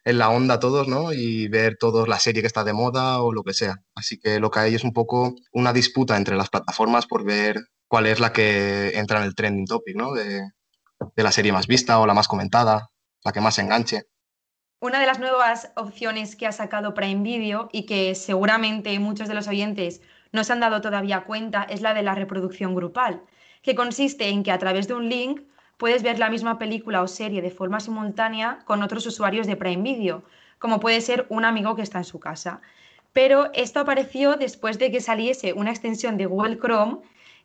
en 0.05 0.19
la 0.19 0.31
onda 0.31 0.59
todos, 0.59 0.89
¿no? 0.89 1.12
Y 1.12 1.49
ver 1.49 1.77
todos 1.79 2.09
la 2.09 2.19
serie 2.19 2.43
que 2.43 2.47
está 2.47 2.65
de 2.65 2.73
moda 2.73 3.21
o 3.23 3.33
lo 3.33 3.45
que 3.45 3.53
sea. 3.53 3.77
Así 3.95 4.19
que 4.19 4.41
lo 4.41 4.50
que 4.50 4.61
hay 4.61 4.75
es 4.75 4.83
un 4.83 4.95
poco 4.95 5.35
una 5.53 5.75
disputa 5.75 6.17
entre 6.17 6.37
las 6.37 6.49
plataformas 6.49 7.07
por 7.07 7.25
ver 7.25 7.61
cuál 7.87 8.07
es 8.07 8.21
la 8.21 8.33
que 8.33 8.99
entra 8.99 9.19
en 9.19 9.25
el 9.25 9.35
trending 9.35 9.67
topic, 9.67 9.97
¿no? 9.97 10.12
De, 10.12 10.41
de 11.15 11.23
la 11.23 11.31
serie 11.31 11.53
más 11.53 11.67
vista 11.67 12.00
o 12.00 12.07
la 12.07 12.15
más 12.15 12.27
comentada, 12.27 12.89
la 13.23 13.33
que 13.33 13.43
más 13.43 13.59
enganche. 13.59 14.07
Una 14.81 14.99
de 14.99 15.07
las 15.07 15.19
nuevas 15.19 15.73
opciones 15.77 16.37
que 16.37 16.47
ha 16.47 16.53
sacado 16.53 16.95
Prime 16.95 17.23
Video 17.23 17.69
y 17.71 17.85
que 17.85 18.15
seguramente 18.15 18.99
muchos 18.99 19.29
de 19.29 19.35
los 19.35 19.47
oyentes 19.47 20.00
no 20.33 20.43
se 20.43 20.55
han 20.55 20.61
dado 20.61 20.81
todavía 20.81 21.25
cuenta 21.25 21.65
es 21.65 21.83
la 21.83 21.93
de 21.93 22.03
la 22.03 22.15
reproducción 22.15 22.75
grupal, 22.75 23.23
que 23.61 23.75
consiste 23.75 24.29
en 24.29 24.43
que 24.43 24.53
a 24.53 24.59
través 24.59 24.89
de 24.89 24.95
un 24.95 25.11
link 25.11 25.43
puedes 25.81 26.03
ver 26.03 26.19
la 26.19 26.29
misma 26.29 26.59
película 26.59 27.01
o 27.01 27.09
serie 27.09 27.41
de 27.41 27.51
forma 27.51 27.81
simultánea 27.81 28.59
con 28.67 28.83
otros 28.83 29.07
usuarios 29.07 29.47
de 29.47 29.57
Prime 29.57 29.83
Video, 29.83 30.23
como 30.59 30.79
puede 30.79 31.01
ser 31.01 31.25
un 31.31 31.47
amigo 31.47 31.75
que 31.75 31.81
está 31.81 31.97
en 31.97 32.05
su 32.05 32.21
casa. 32.21 32.61
Pero 33.15 33.51
esto 33.55 33.81
apareció 33.81 34.37
después 34.37 34.79
de 34.79 34.93
que 34.93 35.01
saliese 35.01 35.55
una 35.55 35.71
extensión 35.71 36.19
de 36.19 36.27
Google 36.27 36.59
Chrome 36.59 36.99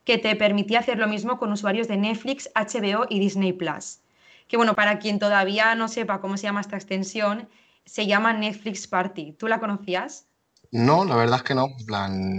que 0.03 0.17
te 0.17 0.35
permitía 0.35 0.79
hacer 0.79 0.99
lo 0.99 1.07
mismo 1.07 1.39
con 1.39 1.53
usuarios 1.53 1.87
de 1.87 1.95
Netflix, 1.95 2.51
HBO 2.53 3.05
y 3.09 3.19
Disney 3.19 3.53
Plus. 3.53 4.01
Que 4.49 4.57
bueno, 4.57 4.75
para 4.75 4.99
quien 4.99 5.17
todavía 5.17 5.73
no 5.75 5.87
sepa 5.87 6.19
cómo 6.19 6.35
se 6.35 6.43
llama 6.43 6.59
esta 6.59 6.75
extensión, 6.75 7.47
se 7.85 8.05
llama 8.05 8.33
Netflix 8.33 8.85
Party. 8.85 9.31
¿Tú 9.31 9.47
la 9.47 9.61
conocías? 9.61 10.27
No, 10.71 11.05
la 11.05 11.15
verdad 11.15 11.37
es 11.37 11.43
que 11.43 11.55
no. 11.55 11.69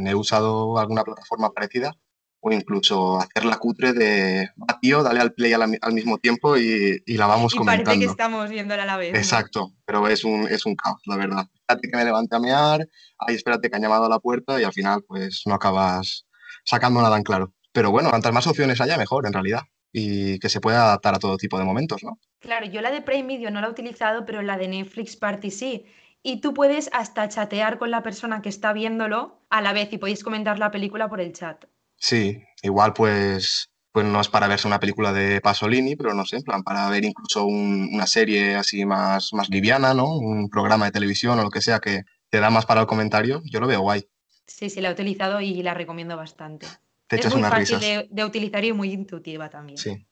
he 0.06 0.14
usado 0.14 0.78
alguna 0.78 1.04
plataforma 1.04 1.52
parecida, 1.52 1.96
o 2.40 2.52
incluso 2.52 3.18
hacer 3.18 3.46
la 3.46 3.56
cutre 3.56 3.94
de, 3.94 4.50
tío, 4.86 5.02
dale 5.02 5.20
al 5.20 5.32
play 5.32 5.52
al, 5.52 5.92
mismo 5.92 6.18
tiempo 6.18 6.56
y, 6.56 7.02
la 7.06 7.26
vamos 7.26 7.54
y 7.54 7.58
comentando. 7.58 7.86
Parece 7.86 8.04
que 8.04 8.10
estamos 8.10 8.48
viéndola 8.48 8.84
a 8.84 8.86
la 8.86 8.96
vez. 8.96 9.14
Exacto, 9.14 9.72
pero 9.84 10.06
es 10.06 10.22
un, 10.24 10.46
es 10.48 10.64
un 10.64 10.76
caos, 10.76 11.00
la 11.06 11.16
verdad. 11.16 11.48
espérate 11.54 11.90
que 11.90 11.96
me 11.96 12.04
levante 12.04 12.36
a 12.36 12.38
mear, 12.38 12.88
ay, 13.18 13.34
espérate 13.34 13.68
que 13.68 13.76
han 13.76 13.82
llamado 13.82 14.04
a 14.04 14.08
la 14.08 14.20
puerta 14.20 14.60
y 14.60 14.64
al 14.64 14.72
final 14.72 15.02
pues 15.06 15.42
no 15.46 15.54
acabas 15.54 16.26
sacando 16.64 17.02
nada 17.02 17.16
en 17.16 17.24
claro. 17.24 17.52
Pero 17.72 17.90
bueno, 17.90 18.10
cuantas 18.10 18.32
más 18.32 18.46
opciones 18.46 18.80
haya, 18.80 18.96
mejor 18.96 19.26
en 19.26 19.32
realidad. 19.32 19.62
Y 19.92 20.38
que 20.38 20.48
se 20.48 20.60
pueda 20.60 20.82
adaptar 20.82 21.14
a 21.14 21.18
todo 21.18 21.36
tipo 21.36 21.58
de 21.58 21.64
momentos, 21.64 22.04
¿no? 22.04 22.20
Claro, 22.38 22.66
yo 22.66 22.80
la 22.80 22.90
de 22.90 23.02
Prime 23.02 23.26
Video 23.26 23.50
no 23.50 23.60
la 23.60 23.66
he 23.66 23.70
utilizado, 23.70 24.24
pero 24.24 24.42
la 24.42 24.56
de 24.56 24.68
Netflix 24.68 25.16
Party 25.16 25.50
sí. 25.50 25.86
Y 26.22 26.40
tú 26.40 26.54
puedes 26.54 26.90
hasta 26.92 27.28
chatear 27.28 27.78
con 27.78 27.90
la 27.90 28.02
persona 28.02 28.42
que 28.42 28.48
está 28.50 28.72
viéndolo 28.72 29.40
a 29.50 29.62
la 29.62 29.72
vez 29.72 29.92
y 29.92 29.98
podéis 29.98 30.22
comentar 30.22 30.58
la 30.58 30.70
película 30.70 31.08
por 31.08 31.20
el 31.20 31.32
chat. 31.32 31.64
Sí, 31.96 32.42
igual 32.62 32.92
pues 32.92 33.70
pues 33.96 34.04
no 34.04 34.20
es 34.20 34.28
para 34.28 34.46
verse 34.46 34.68
una 34.68 34.78
película 34.78 35.10
de 35.10 35.40
Pasolini, 35.40 35.96
pero 35.96 36.12
no 36.12 36.26
sé, 36.26 36.36
en 36.36 36.42
plan, 36.42 36.62
para 36.62 36.86
ver 36.90 37.02
incluso 37.06 37.46
una 37.46 38.06
serie 38.06 38.54
así 38.54 38.84
más, 38.84 39.32
más 39.32 39.48
liviana, 39.48 39.94
¿no? 39.94 40.18
Un 40.18 40.50
programa 40.50 40.84
de 40.84 40.90
televisión 40.90 41.38
o 41.38 41.42
lo 41.42 41.48
que 41.48 41.62
sea 41.62 41.80
que 41.80 42.02
te 42.28 42.38
da 42.38 42.50
más 42.50 42.66
para 42.66 42.82
el 42.82 42.86
comentario, 42.86 43.40
yo 43.46 43.58
lo 43.58 43.66
veo 43.66 43.80
guay. 43.80 44.06
Sí, 44.46 44.68
sí, 44.68 44.82
la 44.82 44.90
he 44.90 44.92
utilizado 44.92 45.40
y 45.40 45.62
la 45.62 45.72
recomiendo 45.72 46.14
bastante. 46.14 46.66
Te 47.06 47.16
echas 47.16 47.28
es 47.28 47.38
muy 47.38 47.40
unas 47.40 47.52
fácil 47.52 48.06
de 48.10 48.24
utilizar 48.26 48.62
y 48.66 48.74
muy 48.74 48.92
intuitiva 48.92 49.48
también. 49.48 49.78
Sí. 49.78 50.06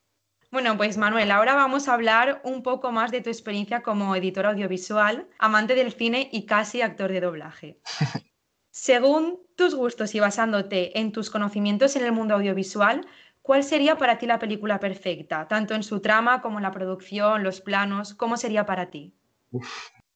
Bueno, 0.50 0.78
pues 0.78 0.96
Manuel, 0.96 1.30
ahora 1.30 1.54
vamos 1.54 1.86
a 1.86 1.92
hablar 1.92 2.40
un 2.42 2.62
poco 2.62 2.90
más 2.90 3.10
de 3.10 3.20
tu 3.20 3.28
experiencia 3.28 3.82
como 3.82 4.16
editor 4.16 4.46
audiovisual, 4.46 5.28
amante 5.38 5.74
del 5.74 5.92
cine 5.92 6.30
y 6.32 6.46
casi 6.46 6.80
actor 6.80 7.12
de 7.12 7.20
doblaje. 7.20 7.80
Según 8.70 9.38
tus 9.56 9.76
gustos 9.76 10.16
y 10.16 10.20
basándote 10.20 10.98
en 10.98 11.12
tus 11.12 11.30
conocimientos 11.30 11.94
en 11.94 12.04
el 12.04 12.10
mundo 12.10 12.34
audiovisual, 12.34 13.06
¿cuál 13.44 13.62
sería 13.62 13.96
para 13.96 14.16
ti 14.16 14.26
la 14.26 14.38
película 14.38 14.80
perfecta? 14.80 15.46
Tanto 15.46 15.74
en 15.74 15.82
su 15.82 16.00
trama 16.00 16.40
como 16.40 16.58
en 16.58 16.62
la 16.62 16.70
producción, 16.70 17.44
los 17.44 17.60
planos, 17.60 18.14
¿cómo 18.14 18.38
sería 18.38 18.64
para 18.64 18.90
ti? 18.90 19.14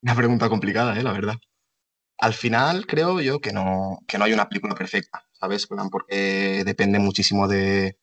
Una 0.02 0.14
pregunta 0.14 0.48
complicada, 0.48 0.98
¿eh? 0.98 1.02
La 1.02 1.12
verdad. 1.12 1.34
Al 2.16 2.32
final 2.32 2.86
creo 2.86 3.20
yo 3.20 3.38
que 3.38 3.52
no, 3.52 3.98
que 4.08 4.16
no 4.16 4.24
hay 4.24 4.32
una 4.32 4.48
película 4.48 4.74
perfecta, 4.74 5.26
¿sabes? 5.38 5.66
Porque 5.66 6.62
depende 6.64 6.98
muchísimo 6.98 7.46
de, 7.46 7.98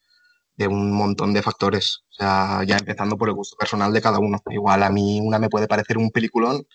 de 0.57 0.67
un 0.67 0.91
montón 0.91 1.33
de 1.33 1.41
factores. 1.41 2.03
O 2.11 2.13
sea, 2.13 2.63
ya 2.63 2.77
empezando 2.77 3.17
por 3.17 3.27
el 3.27 3.33
gusto 3.33 3.57
personal 3.57 3.91
de 3.93 4.01
cada 4.03 4.19
uno. 4.19 4.37
Igual 4.51 4.83
a 4.83 4.91
mí 4.91 5.19
una 5.23 5.39
me 5.39 5.49
puede 5.49 5.67
parecer 5.67 5.97
un 5.97 6.11
peliculón 6.11 6.67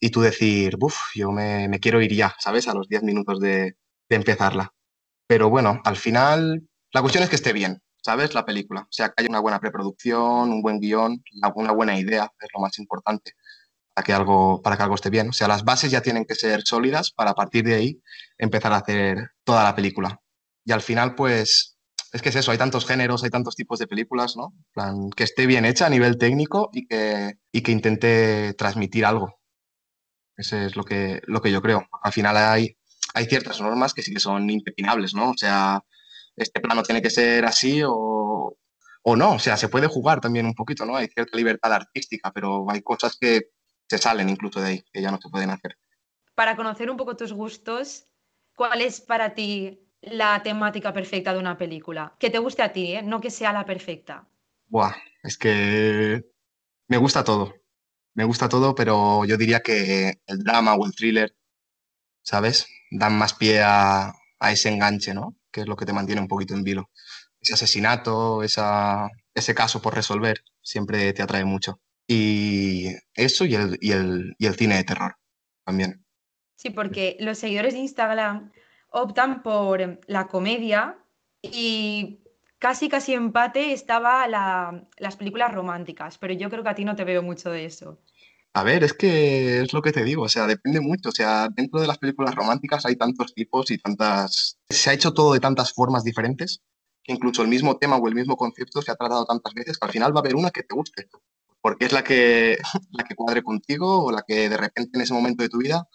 y 0.00 0.10
tú 0.10 0.22
decir, 0.22 0.76
uff, 0.80 0.98
yo 1.14 1.30
me, 1.30 1.68
me 1.68 1.78
quiero 1.78 2.02
ir 2.02 2.12
ya, 2.12 2.34
¿sabes? 2.40 2.66
A 2.66 2.74
los 2.74 2.88
10 2.88 3.04
minutos 3.04 3.38
de, 3.38 3.76
de 4.08 4.16
empezarla. 4.16 4.74
Pero 5.28 5.50
bueno, 5.50 5.80
al 5.84 5.96
final 5.96 6.68
la 6.92 7.00
cuestión 7.00 7.22
es 7.24 7.30
que 7.30 7.36
esté 7.36 7.52
bien, 7.52 7.80
¿sabes? 8.02 8.34
La 8.34 8.44
película. 8.44 8.82
O 8.82 8.92
sea, 8.92 9.08
que 9.08 9.14
haya 9.18 9.30
una 9.30 9.40
buena 9.40 9.60
preproducción, 9.60 10.52
un 10.52 10.62
buen 10.62 10.80
guion, 10.80 11.22
una 11.54 11.72
buena 11.72 11.98
idea, 11.98 12.30
es 12.40 12.48
lo 12.54 12.60
más 12.60 12.78
importante 12.78 13.34
para 13.94 14.04
que 14.04 14.12
algo, 14.12 14.62
para 14.62 14.76
que 14.76 14.82
algo 14.82 14.94
esté 14.94 15.10
bien. 15.10 15.28
O 15.28 15.32
sea, 15.32 15.48
las 15.48 15.64
bases 15.64 15.90
ya 15.90 16.02
tienen 16.02 16.24
que 16.24 16.34
ser 16.34 16.62
sólidas 16.62 17.10
para 17.12 17.30
a 17.30 17.34
partir 17.34 17.64
de 17.64 17.74
ahí 17.74 18.02
empezar 18.38 18.72
a 18.72 18.78
hacer 18.78 19.30
toda 19.44 19.64
la 19.64 19.74
película. 19.74 20.20
Y 20.64 20.72
al 20.72 20.80
final, 20.80 21.14
pues, 21.14 21.78
es 22.12 22.22
que 22.22 22.28
es 22.28 22.36
eso, 22.36 22.52
hay 22.52 22.58
tantos 22.58 22.86
géneros, 22.86 23.24
hay 23.24 23.30
tantos 23.30 23.56
tipos 23.56 23.78
de 23.78 23.86
películas, 23.86 24.36
¿no? 24.36 24.54
Plan, 24.72 25.10
que 25.10 25.24
esté 25.24 25.46
bien 25.46 25.64
hecha 25.64 25.86
a 25.86 25.90
nivel 25.90 26.18
técnico 26.18 26.70
y 26.72 26.86
que, 26.86 27.38
y 27.50 27.62
que 27.62 27.72
intente 27.72 28.54
transmitir 28.54 29.04
algo. 29.04 29.40
Ese 30.36 30.66
es 30.66 30.76
lo 30.76 30.84
que, 30.84 31.20
lo 31.26 31.40
que 31.42 31.52
yo 31.52 31.60
creo. 31.60 31.86
Al 32.02 32.12
final 32.12 32.36
hay, 32.36 32.76
hay 33.14 33.26
ciertas 33.26 33.60
normas 33.60 33.92
que 33.92 34.02
sí 34.02 34.12
que 34.12 34.20
son 34.20 34.48
impepinables, 34.48 35.14
¿no? 35.14 35.30
O 35.30 35.36
sea, 35.36 35.82
este 36.36 36.60
plano 36.60 36.82
tiene 36.82 37.02
que 37.02 37.10
ser 37.10 37.44
así 37.44 37.82
o, 37.84 38.56
o 39.02 39.16
no. 39.16 39.32
O 39.34 39.38
sea, 39.38 39.56
se 39.56 39.68
puede 39.68 39.86
jugar 39.86 40.20
también 40.20 40.46
un 40.46 40.54
poquito, 40.54 40.84
¿no? 40.84 40.96
Hay 40.96 41.08
cierta 41.08 41.36
libertad 41.36 41.72
artística, 41.72 42.30
pero 42.32 42.70
hay 42.70 42.82
cosas 42.82 43.16
que 43.20 43.50
se 43.88 43.98
salen 43.98 44.28
incluso 44.28 44.60
de 44.60 44.68
ahí, 44.68 44.84
que 44.92 45.02
ya 45.02 45.10
no 45.10 45.18
se 45.20 45.28
pueden 45.28 45.50
hacer. 45.50 45.76
Para 46.34 46.56
conocer 46.56 46.90
un 46.90 46.96
poco 46.96 47.16
tus 47.16 47.32
gustos, 47.32 48.06
¿cuál 48.56 48.80
es 48.80 49.00
para 49.00 49.34
ti 49.34 49.86
la 50.00 50.42
temática 50.42 50.92
perfecta 50.92 51.32
de 51.32 51.38
una 51.38 51.58
película? 51.58 52.16
Que 52.18 52.30
te 52.30 52.38
guste 52.38 52.62
a 52.62 52.72
ti, 52.72 52.94
¿eh? 52.94 53.02
No 53.02 53.20
que 53.20 53.30
sea 53.30 53.52
la 53.52 53.66
perfecta. 53.66 54.28
Buah, 54.66 54.94
es 55.22 55.36
que 55.36 56.24
me 56.88 56.96
gusta 56.96 57.22
todo. 57.22 57.54
Me 58.14 58.24
gusta 58.24 58.48
todo, 58.48 58.74
pero 58.74 59.24
yo 59.24 59.36
diría 59.36 59.60
que 59.60 60.20
el 60.26 60.38
drama 60.38 60.74
o 60.74 60.86
el 60.86 60.94
thriller, 60.94 61.34
¿sabes? 62.22 62.66
Dan 62.90 63.16
más 63.16 63.34
pie 63.34 63.62
a, 63.62 64.12
a 64.38 64.52
ese 64.52 64.68
enganche, 64.68 65.14
¿no? 65.14 65.36
Que 65.52 65.60
es 65.62 65.66
lo 65.68 65.76
que 65.76 65.86
te 65.86 65.92
mantiene 65.92 66.20
un 66.20 66.28
poquito 66.28 66.54
en 66.54 66.64
vilo. 66.64 66.90
Ese 67.40 67.54
asesinato, 67.54 68.42
ese 68.42 69.54
caso 69.54 69.82
por 69.82 69.94
resolver, 69.94 70.42
siempre 70.62 71.12
te 71.12 71.22
atrae 71.22 71.44
mucho. 71.44 71.80
Y 72.06 72.88
eso 73.14 73.44
y 73.44 73.54
el, 73.54 73.78
y 73.80 73.92
el, 73.92 74.34
y 74.38 74.46
el 74.46 74.54
cine 74.56 74.76
de 74.76 74.84
terror 74.84 75.14
también. 75.64 76.04
Sí, 76.56 76.70
porque 76.70 77.16
los 77.20 77.38
seguidores 77.38 77.74
de 77.74 77.80
Instagram 77.80 78.52
optan 78.90 79.42
por 79.42 80.00
la 80.06 80.26
comedia 80.28 80.98
y 81.40 82.20
casi 82.58 82.88
casi 82.88 83.14
empate 83.14 83.72
estaba 83.72 84.28
la- 84.28 84.88
las 84.98 85.16
películas 85.16 85.52
románticas, 85.52 86.18
pero 86.18 86.34
yo 86.34 86.50
creo 86.50 86.62
que 86.62 86.68
a 86.68 86.74
ti 86.74 86.84
no 86.84 86.94
te 86.94 87.04
veo 87.04 87.22
mucho 87.22 87.50
de 87.50 87.64
eso. 87.64 88.00
A 88.54 88.62
ver, 88.64 88.84
es 88.84 88.92
que 88.92 89.62
es 89.62 89.72
lo 89.72 89.80
que 89.80 89.92
te 89.92 90.04
digo, 90.04 90.24
o 90.24 90.28
sea, 90.28 90.46
depende 90.46 90.80
mucho, 90.80 91.08
o 91.08 91.12
sea, 91.12 91.48
dentro 91.48 91.80
de 91.80 91.86
las 91.86 91.96
películas 91.96 92.34
románticas 92.34 92.84
hay 92.84 92.96
tantos 92.96 93.32
tipos 93.34 93.70
y 93.70 93.78
tantas... 93.78 94.58
Se 94.68 94.90
ha 94.90 94.92
hecho 94.92 95.14
todo 95.14 95.32
de 95.32 95.40
tantas 95.40 95.72
formas 95.72 96.04
diferentes, 96.04 96.60
que 97.02 97.12
incluso 97.12 97.40
el 97.40 97.48
mismo 97.48 97.78
tema 97.78 97.96
o 97.96 98.08
el 98.08 98.14
mismo 98.14 98.36
concepto 98.36 98.82
se 98.82 98.90
ha 98.90 98.96
tratado 98.96 99.24
tantas 99.24 99.54
veces 99.54 99.78
que 99.78 99.86
al 99.86 99.92
final 99.92 100.14
va 100.14 100.18
a 100.18 100.20
haber 100.20 100.36
una 100.36 100.50
que 100.50 100.64
te 100.64 100.74
guste, 100.74 101.08
porque 101.62 101.86
es 101.86 101.92
la 101.92 102.04
que, 102.04 102.58
la 102.90 103.04
que 103.04 103.14
cuadre 103.14 103.42
contigo 103.42 104.04
o 104.04 104.12
la 104.12 104.22
que 104.26 104.50
de 104.50 104.56
repente 104.58 104.98
en 104.98 105.02
ese 105.02 105.14
momento 105.14 105.42
de 105.42 105.48
tu 105.48 105.58
vida 105.58 105.88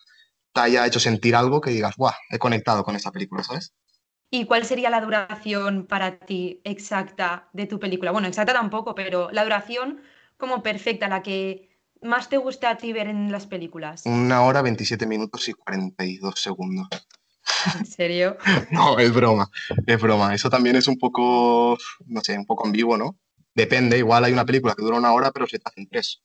te 0.51 0.61
haya 0.61 0.87
hecho 0.87 0.99
sentir 0.99 1.35
algo 1.35 1.61
que 1.61 1.69
digas, 1.69 1.95
¡buah! 1.95 2.15
He 2.31 2.39
conectado 2.39 2.83
con 2.83 2.95
esta 2.95 3.11
película, 3.11 3.43
¿sabes? 3.43 3.75
¿Y 4.31 4.45
cuál 4.45 4.65
sería 4.65 4.89
la 4.89 4.99
duración 4.99 5.85
para 5.85 6.17
ti 6.19 6.59
exacta 6.63 7.49
de 7.53 7.67
tu 7.67 7.79
película? 7.79 8.11
Bueno, 8.11 8.27
exacta 8.27 8.53
tampoco, 8.53 8.95
pero 8.95 9.29
la 9.31 9.43
duración 9.43 10.01
como 10.37 10.63
perfecta, 10.63 11.07
la 11.07 11.21
que 11.21 11.76
más 12.01 12.29
te 12.29 12.37
gusta 12.37 12.69
a 12.69 12.77
ti 12.77 12.93
ver 12.93 13.07
en 13.07 13.31
las 13.31 13.47
películas. 13.47 14.03
Una 14.05 14.41
hora, 14.43 14.61
27 14.61 15.05
minutos 15.05 15.47
y 15.49 15.53
42 15.53 16.35
segundos. 16.41 16.87
¿En 17.79 17.85
serio? 17.85 18.37
No, 18.71 18.99
es 18.99 19.13
broma, 19.13 19.49
es 19.85 20.01
broma. 20.01 20.33
Eso 20.35 20.49
también 20.49 20.75
es 20.75 20.87
un 20.87 20.97
poco, 20.97 21.77
no 22.05 22.21
sé, 22.21 22.37
un 22.37 22.45
poco 22.45 22.65
ambiguo, 22.65 22.97
¿no? 22.97 23.17
Depende, 23.55 23.97
igual 23.97 24.23
hay 24.25 24.33
una 24.33 24.45
película 24.45 24.75
que 24.75 24.83
dura 24.83 24.97
una 24.97 25.13
hora, 25.13 25.31
pero 25.31 25.47
se 25.47 25.57
te 25.57 25.63
hacen 25.65 25.87
tres. 25.87 26.21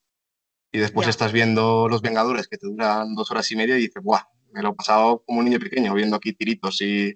Y 0.72 0.78
después 0.78 1.06
Ya. 1.06 1.10
estás 1.10 1.32
viendo 1.32 1.88
Los 1.88 2.02
Vengadores, 2.02 2.48
que 2.48 2.58
te 2.58 2.66
duran 2.66 3.14
dos 3.14 3.30
horas 3.30 3.50
y 3.52 3.56
media, 3.56 3.76
y 3.78 3.82
dices, 3.82 4.02
¡buah! 4.02 4.22
Me 4.52 4.62
lo 4.62 4.70
he 4.70 4.74
pasado 4.74 5.22
como 5.26 5.38
un 5.38 5.46
niño 5.46 5.58
pequeño, 5.58 5.94
viendo 5.94 6.16
aquí 6.16 6.32
tiritos 6.34 6.80
y, 6.82 7.14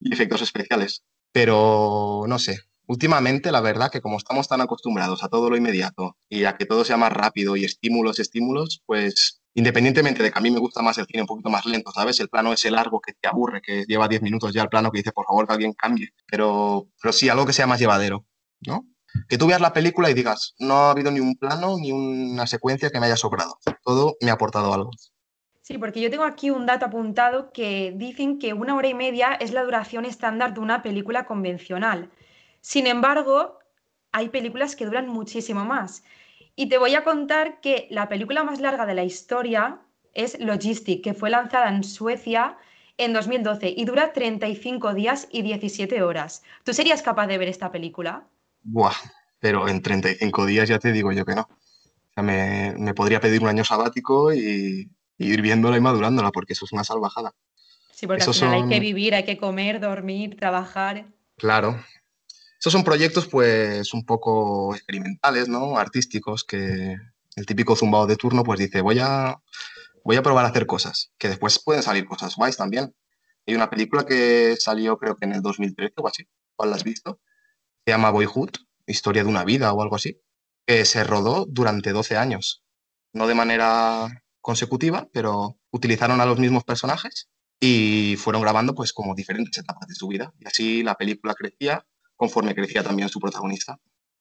y 0.00 0.12
efectos 0.12 0.40
especiales. 0.42 1.02
Pero, 1.32 2.24
no 2.26 2.38
sé, 2.38 2.60
últimamente 2.90 3.52
la 3.52 3.60
verdad 3.60 3.88
que 3.88 4.00
como 4.00 4.16
estamos 4.16 4.48
tan 4.48 4.60
acostumbrados 4.60 5.22
a 5.22 5.28
todo 5.28 5.48
lo 5.48 5.56
inmediato 5.56 6.16
y 6.28 6.44
a 6.44 6.56
que 6.56 6.66
todo 6.66 6.84
sea 6.84 6.96
más 6.96 7.12
rápido 7.12 7.54
y 7.54 7.64
estímulos, 7.64 8.18
estímulos, 8.18 8.82
pues 8.84 9.40
independientemente 9.54 10.24
de 10.24 10.32
que 10.32 10.38
a 10.38 10.42
mí 10.42 10.50
me 10.50 10.58
gusta 10.58 10.82
más 10.82 10.98
el 10.98 11.06
cine 11.06 11.22
un 11.22 11.28
poquito 11.28 11.50
más 11.50 11.66
lento, 11.66 11.92
¿sabes? 11.92 12.18
El 12.18 12.28
plano 12.28 12.52
ese 12.52 12.68
largo 12.68 13.00
que 13.00 13.12
te 13.12 13.28
aburre, 13.28 13.62
que 13.62 13.84
lleva 13.86 14.08
10 14.08 14.22
minutos 14.22 14.52
ya 14.52 14.62
el 14.62 14.68
plano 14.68 14.90
que 14.90 14.98
dice, 14.98 15.12
por 15.12 15.24
favor, 15.24 15.46
que 15.46 15.52
alguien 15.52 15.72
cambie. 15.72 16.12
Pero, 16.26 16.88
pero 17.00 17.12
sí, 17.12 17.28
algo 17.28 17.46
que 17.46 17.52
sea 17.52 17.68
más 17.68 17.78
llevadero, 17.78 18.26
¿no? 18.66 18.84
Que 19.28 19.38
tú 19.38 19.46
veas 19.46 19.60
la 19.60 19.72
película 19.72 20.10
y 20.10 20.14
digas, 20.14 20.56
no 20.58 20.74
ha 20.74 20.90
habido 20.90 21.12
ni 21.12 21.20
un 21.20 21.36
plano 21.36 21.76
ni 21.78 21.92
una 21.92 22.48
secuencia 22.48 22.90
que 22.90 22.98
me 22.98 23.06
haya 23.06 23.16
sobrado. 23.16 23.58
Todo 23.84 24.16
me 24.20 24.32
ha 24.32 24.34
aportado 24.34 24.74
algo. 24.74 24.90
Sí, 25.62 25.78
porque 25.78 26.00
yo 26.00 26.10
tengo 26.10 26.24
aquí 26.24 26.50
un 26.50 26.66
dato 26.66 26.86
apuntado 26.86 27.52
que 27.52 27.92
dicen 27.94 28.40
que 28.40 28.52
una 28.52 28.74
hora 28.74 28.88
y 28.88 28.94
media 28.94 29.34
es 29.34 29.52
la 29.52 29.62
duración 29.62 30.04
estándar 30.04 30.54
de 30.54 30.60
una 30.60 30.82
película 30.82 31.24
convencional. 31.26 32.10
Sin 32.60 32.86
embargo, 32.86 33.58
hay 34.12 34.28
películas 34.28 34.76
que 34.76 34.86
duran 34.86 35.08
muchísimo 35.08 35.64
más. 35.64 36.02
Y 36.56 36.68
te 36.68 36.78
voy 36.78 36.94
a 36.94 37.04
contar 37.04 37.60
que 37.60 37.86
la 37.90 38.08
película 38.08 38.44
más 38.44 38.60
larga 38.60 38.86
de 38.86 38.94
la 38.94 39.04
historia 39.04 39.80
es 40.14 40.38
Logistic, 40.40 41.02
que 41.02 41.14
fue 41.14 41.30
lanzada 41.30 41.68
en 41.68 41.84
Suecia 41.84 42.58
en 42.98 43.12
2012 43.12 43.72
y 43.76 43.84
dura 43.84 44.12
35 44.12 44.92
días 44.94 45.28
y 45.30 45.42
17 45.42 46.02
horas. 46.02 46.42
¿Tú 46.64 46.74
serías 46.74 47.02
capaz 47.02 47.28
de 47.28 47.38
ver 47.38 47.48
esta 47.48 47.72
película? 47.72 48.26
Buah, 48.62 48.94
pero 49.38 49.68
en 49.68 49.80
35 49.80 50.44
días 50.44 50.68
ya 50.68 50.78
te 50.78 50.92
digo 50.92 51.12
yo 51.12 51.24
que 51.24 51.34
no. 51.34 51.42
O 51.42 52.12
sea, 52.12 52.22
me, 52.22 52.74
me 52.76 52.92
podría 52.92 53.20
pedir 53.20 53.40
un 53.42 53.48
año 53.48 53.64
sabático 53.64 54.34
y, 54.34 54.90
y 55.16 55.32
ir 55.32 55.40
viéndola 55.42 55.76
y 55.76 55.80
madurándola, 55.80 56.30
porque 56.30 56.52
eso 56.52 56.64
es 56.64 56.72
una 56.72 56.84
salvajada. 56.84 57.32
Sí, 57.92 58.06
porque 58.06 58.22
Esos 58.22 58.42
al 58.42 58.48
final 58.48 58.64
hay 58.64 58.68
que 58.68 58.80
vivir, 58.80 59.14
hay 59.14 59.24
que 59.24 59.38
comer, 59.38 59.80
dormir, 59.80 60.36
trabajar. 60.36 61.06
Claro. 61.36 61.78
Esos 62.60 62.74
son 62.74 62.84
proyectos, 62.84 63.26
pues, 63.26 63.94
un 63.94 64.04
poco 64.04 64.74
experimentales, 64.74 65.48
¿no? 65.48 65.78
Artísticos, 65.78 66.44
que 66.44 66.94
el 67.36 67.46
típico 67.46 67.74
zumbao 67.74 68.06
de 68.06 68.16
turno, 68.16 68.44
pues 68.44 68.60
dice, 68.60 68.82
voy 68.82 68.98
a, 69.00 69.40
voy 70.04 70.16
a 70.16 70.22
probar 70.22 70.44
a 70.44 70.48
hacer 70.48 70.66
cosas, 70.66 71.10
que 71.16 71.28
después 71.28 71.58
pueden 71.58 71.82
salir 71.82 72.04
cosas 72.04 72.36
guays 72.36 72.58
también. 72.58 72.94
Hay 73.46 73.54
una 73.54 73.70
película 73.70 74.04
que 74.04 74.56
salió, 74.58 74.98
creo 74.98 75.16
que 75.16 75.24
en 75.24 75.32
el 75.32 75.40
2013 75.40 75.94
o 75.96 76.06
así, 76.06 76.28
¿cuál 76.54 76.68
la 76.68 76.76
has 76.76 76.84
visto? 76.84 77.18
Se 77.86 77.92
llama 77.92 78.10
Boyhood, 78.10 78.50
Historia 78.86 79.22
de 79.22 79.30
una 79.30 79.44
vida 79.44 79.72
o 79.72 79.80
algo 79.80 79.96
así, 79.96 80.20
que 80.66 80.84
se 80.84 81.02
rodó 81.02 81.46
durante 81.48 81.92
12 81.92 82.18
años. 82.18 82.62
No 83.14 83.26
de 83.26 83.34
manera 83.34 84.22
consecutiva, 84.42 85.08
pero 85.12 85.58
utilizaron 85.70 86.20
a 86.20 86.26
los 86.26 86.38
mismos 86.38 86.64
personajes 86.64 87.30
y 87.58 88.16
fueron 88.18 88.42
grabando 88.42 88.74
pues 88.74 88.92
como 88.92 89.14
diferentes 89.14 89.56
etapas 89.56 89.88
de 89.88 89.94
su 89.94 90.08
vida. 90.08 90.34
Y 90.38 90.46
así 90.46 90.82
la 90.82 90.96
película 90.96 91.34
crecía 91.34 91.86
conforme 92.20 92.54
crecía 92.54 92.82
también 92.82 93.08
su 93.08 93.18
protagonista. 93.18 93.78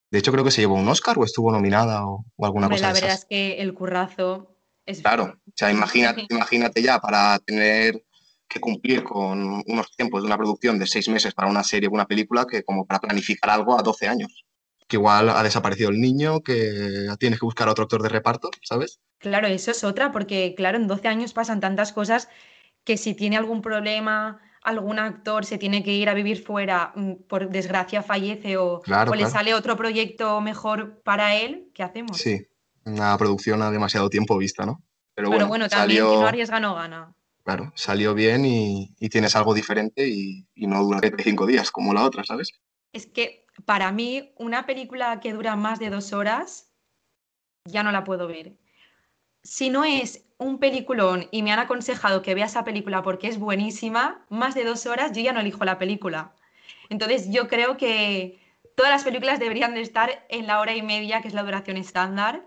De 0.10 0.20
hecho, 0.20 0.32
creo 0.32 0.46
que 0.46 0.52
se 0.52 0.62
llevó 0.62 0.76
un 0.76 0.88
Oscar 0.88 1.20
o 1.20 1.26
estuvo 1.26 1.52
nominada 1.52 2.08
o, 2.08 2.24
alguna 2.42 2.70
cosa. 2.70 2.88
La 2.88 2.94
verdad 2.94 3.12
es 3.12 3.26
que 3.26 3.60
el 3.60 3.74
currazo 3.74 4.56
es. 4.86 5.02
Claro, 5.02 5.36
o 5.46 5.52
sea, 5.54 5.70
imagínate, 5.70 6.26
imagínate 6.30 6.82
ya 6.82 7.00
para 7.00 7.38
tener 7.40 8.02
que 8.48 8.62
cumplir 8.62 9.04
con 9.04 9.62
unos 9.68 9.92
tiempos 9.98 10.22
de 10.22 10.28
una 10.28 10.38
producción 10.38 10.80
de 10.80 10.88
seis 10.88 11.10
meses 11.10 11.34
para 11.34 11.50
una 11.50 11.62
serie 11.62 11.90
o 11.90 11.92
una 11.92 12.06
película 12.06 12.48
que 12.50 12.64
como 12.64 12.88
para 12.88 13.02
planificar 13.02 13.50
algo 13.50 13.78
a 13.78 13.84
12 13.84 14.08
años. 14.08 14.46
Que 14.88 14.96
igual 14.96 15.28
ha 15.28 15.44
desaparecido 15.44 15.90
el 15.90 16.00
niño, 16.00 16.40
que 16.40 17.10
tienes 17.20 17.38
que 17.38 17.46
buscar 17.46 17.68
a 17.68 17.72
otro 17.72 17.84
actor 17.84 18.02
de 18.02 18.10
reparto, 18.10 18.50
¿sabes? 18.64 19.02
Claro, 19.18 19.48
eso 19.48 19.72
es 19.72 19.84
otra, 19.84 20.14
porque 20.14 20.56
claro, 20.56 20.78
en 20.78 20.88
12 20.88 21.10
años 21.10 21.34
pasan 21.34 21.60
tantas 21.60 21.92
cosas 21.92 22.30
que 22.86 22.96
si 22.96 23.14
tiene 23.14 23.36
algún 23.36 23.62
problema, 23.62 24.40
algún 24.70 25.00
actor 25.00 25.46
se 25.46 25.58
tiene 25.58 25.84
que 25.84 25.94
ir 25.94 26.10
a 26.10 26.14
vivir 26.14 26.44
fuera, 26.44 26.94
mm, 26.96 27.14
por 27.28 27.50
desgracia 27.50 28.02
fallece 28.02 28.58
o, 28.58 28.82
le 29.16 29.26
sale 29.28 29.54
otro 29.54 29.76
proyecto 29.76 30.40
mejor 30.42 31.02
para 31.02 31.36
él, 31.36 31.70
¿qué 31.74 31.84
hacemos? 31.84 32.18
Sí, 32.18 32.48
una 32.86 33.18
producción 33.18 33.62
a 33.62 33.72
demasiado 33.72 34.10
tiempo 34.10 34.38
vista, 34.38 34.66
¿no? 34.66 34.82
Pero 35.14 35.30
bueno, 35.30 35.68
también 35.68 36.00
salió... 36.00 36.22
no 36.22 36.28
arriesga 36.28 36.60
no 36.60 36.76
gana. 36.76 37.14
Claro, 37.44 37.72
salió 37.76 38.14
bien 38.14 38.46
y, 38.46 38.96
tienes 39.10 39.36
algo 39.36 39.54
diferente 39.54 40.08
y, 40.08 40.46
no 40.56 40.84
dura 40.84 41.00
cinco 41.24 41.46
días 41.46 41.72
como 41.72 41.94
la 41.94 42.04
otra, 42.04 42.24
¿sabes? 42.24 42.52
Es 42.94 43.08
que 43.08 43.46
para 43.66 43.92
mí 43.92 44.34
una 44.38 44.66
película 44.66 45.20
que 45.20 45.34
dura 45.34 45.56
más 45.56 45.80
de 45.80 45.90
dos 45.90 46.14
horas 46.14 46.72
ya 47.66 47.84
no 47.84 47.92
la 47.92 48.04
puedo 48.04 48.28
ver. 48.28 48.56
Si 49.50 49.70
no 49.70 49.84
es 49.84 50.26
un 50.38 50.60
peliculón 50.60 51.28
y 51.32 51.42
me 51.44 51.52
han 51.52 51.60
aconsejado 51.60 52.22
que 52.22 52.36
vea 52.36 52.46
esa 52.46 52.64
película 52.64 53.02
porque 53.02 53.28
es 53.28 53.40
buenísima, 53.40 54.26
más 54.30 54.54
de 54.56 54.64
dos 54.64 54.86
horas 54.86 55.12
yo 55.12 55.22
ya 55.22 55.34
no 55.34 55.40
elijo 55.40 55.66
la 55.66 55.78
película. 55.78 56.34
Entonces 56.90 57.30
yo 57.32 57.48
creo 57.48 57.76
que 57.76 58.40
todas 58.76 58.92
las 58.92 59.04
películas 59.04 59.40
deberían 59.40 59.74
de 59.74 59.82
estar 59.82 60.26
en 60.30 60.48
la 60.48 60.60
hora 60.60 60.76
y 60.76 60.82
media, 60.82 61.22
que 61.22 61.28
es 61.28 61.34
la 61.34 61.44
duración 61.44 61.78
estándar. 61.78 62.46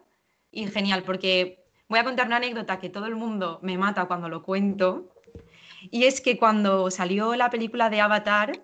Y 0.50 0.66
genial, 0.66 1.02
porque 1.02 1.62
Voy 1.92 1.98
a 1.98 2.04
contar 2.04 2.26
una 2.26 2.36
anécdota 2.36 2.78
que 2.78 2.88
todo 2.88 3.04
el 3.04 3.16
mundo 3.16 3.58
me 3.60 3.76
mata 3.76 4.06
cuando 4.06 4.30
lo 4.30 4.42
cuento. 4.42 5.12
Y 5.90 6.04
es 6.04 6.22
que 6.22 6.38
cuando 6.38 6.90
salió 6.90 7.36
la 7.36 7.50
película 7.50 7.90
de 7.90 8.00
Avatar, 8.00 8.62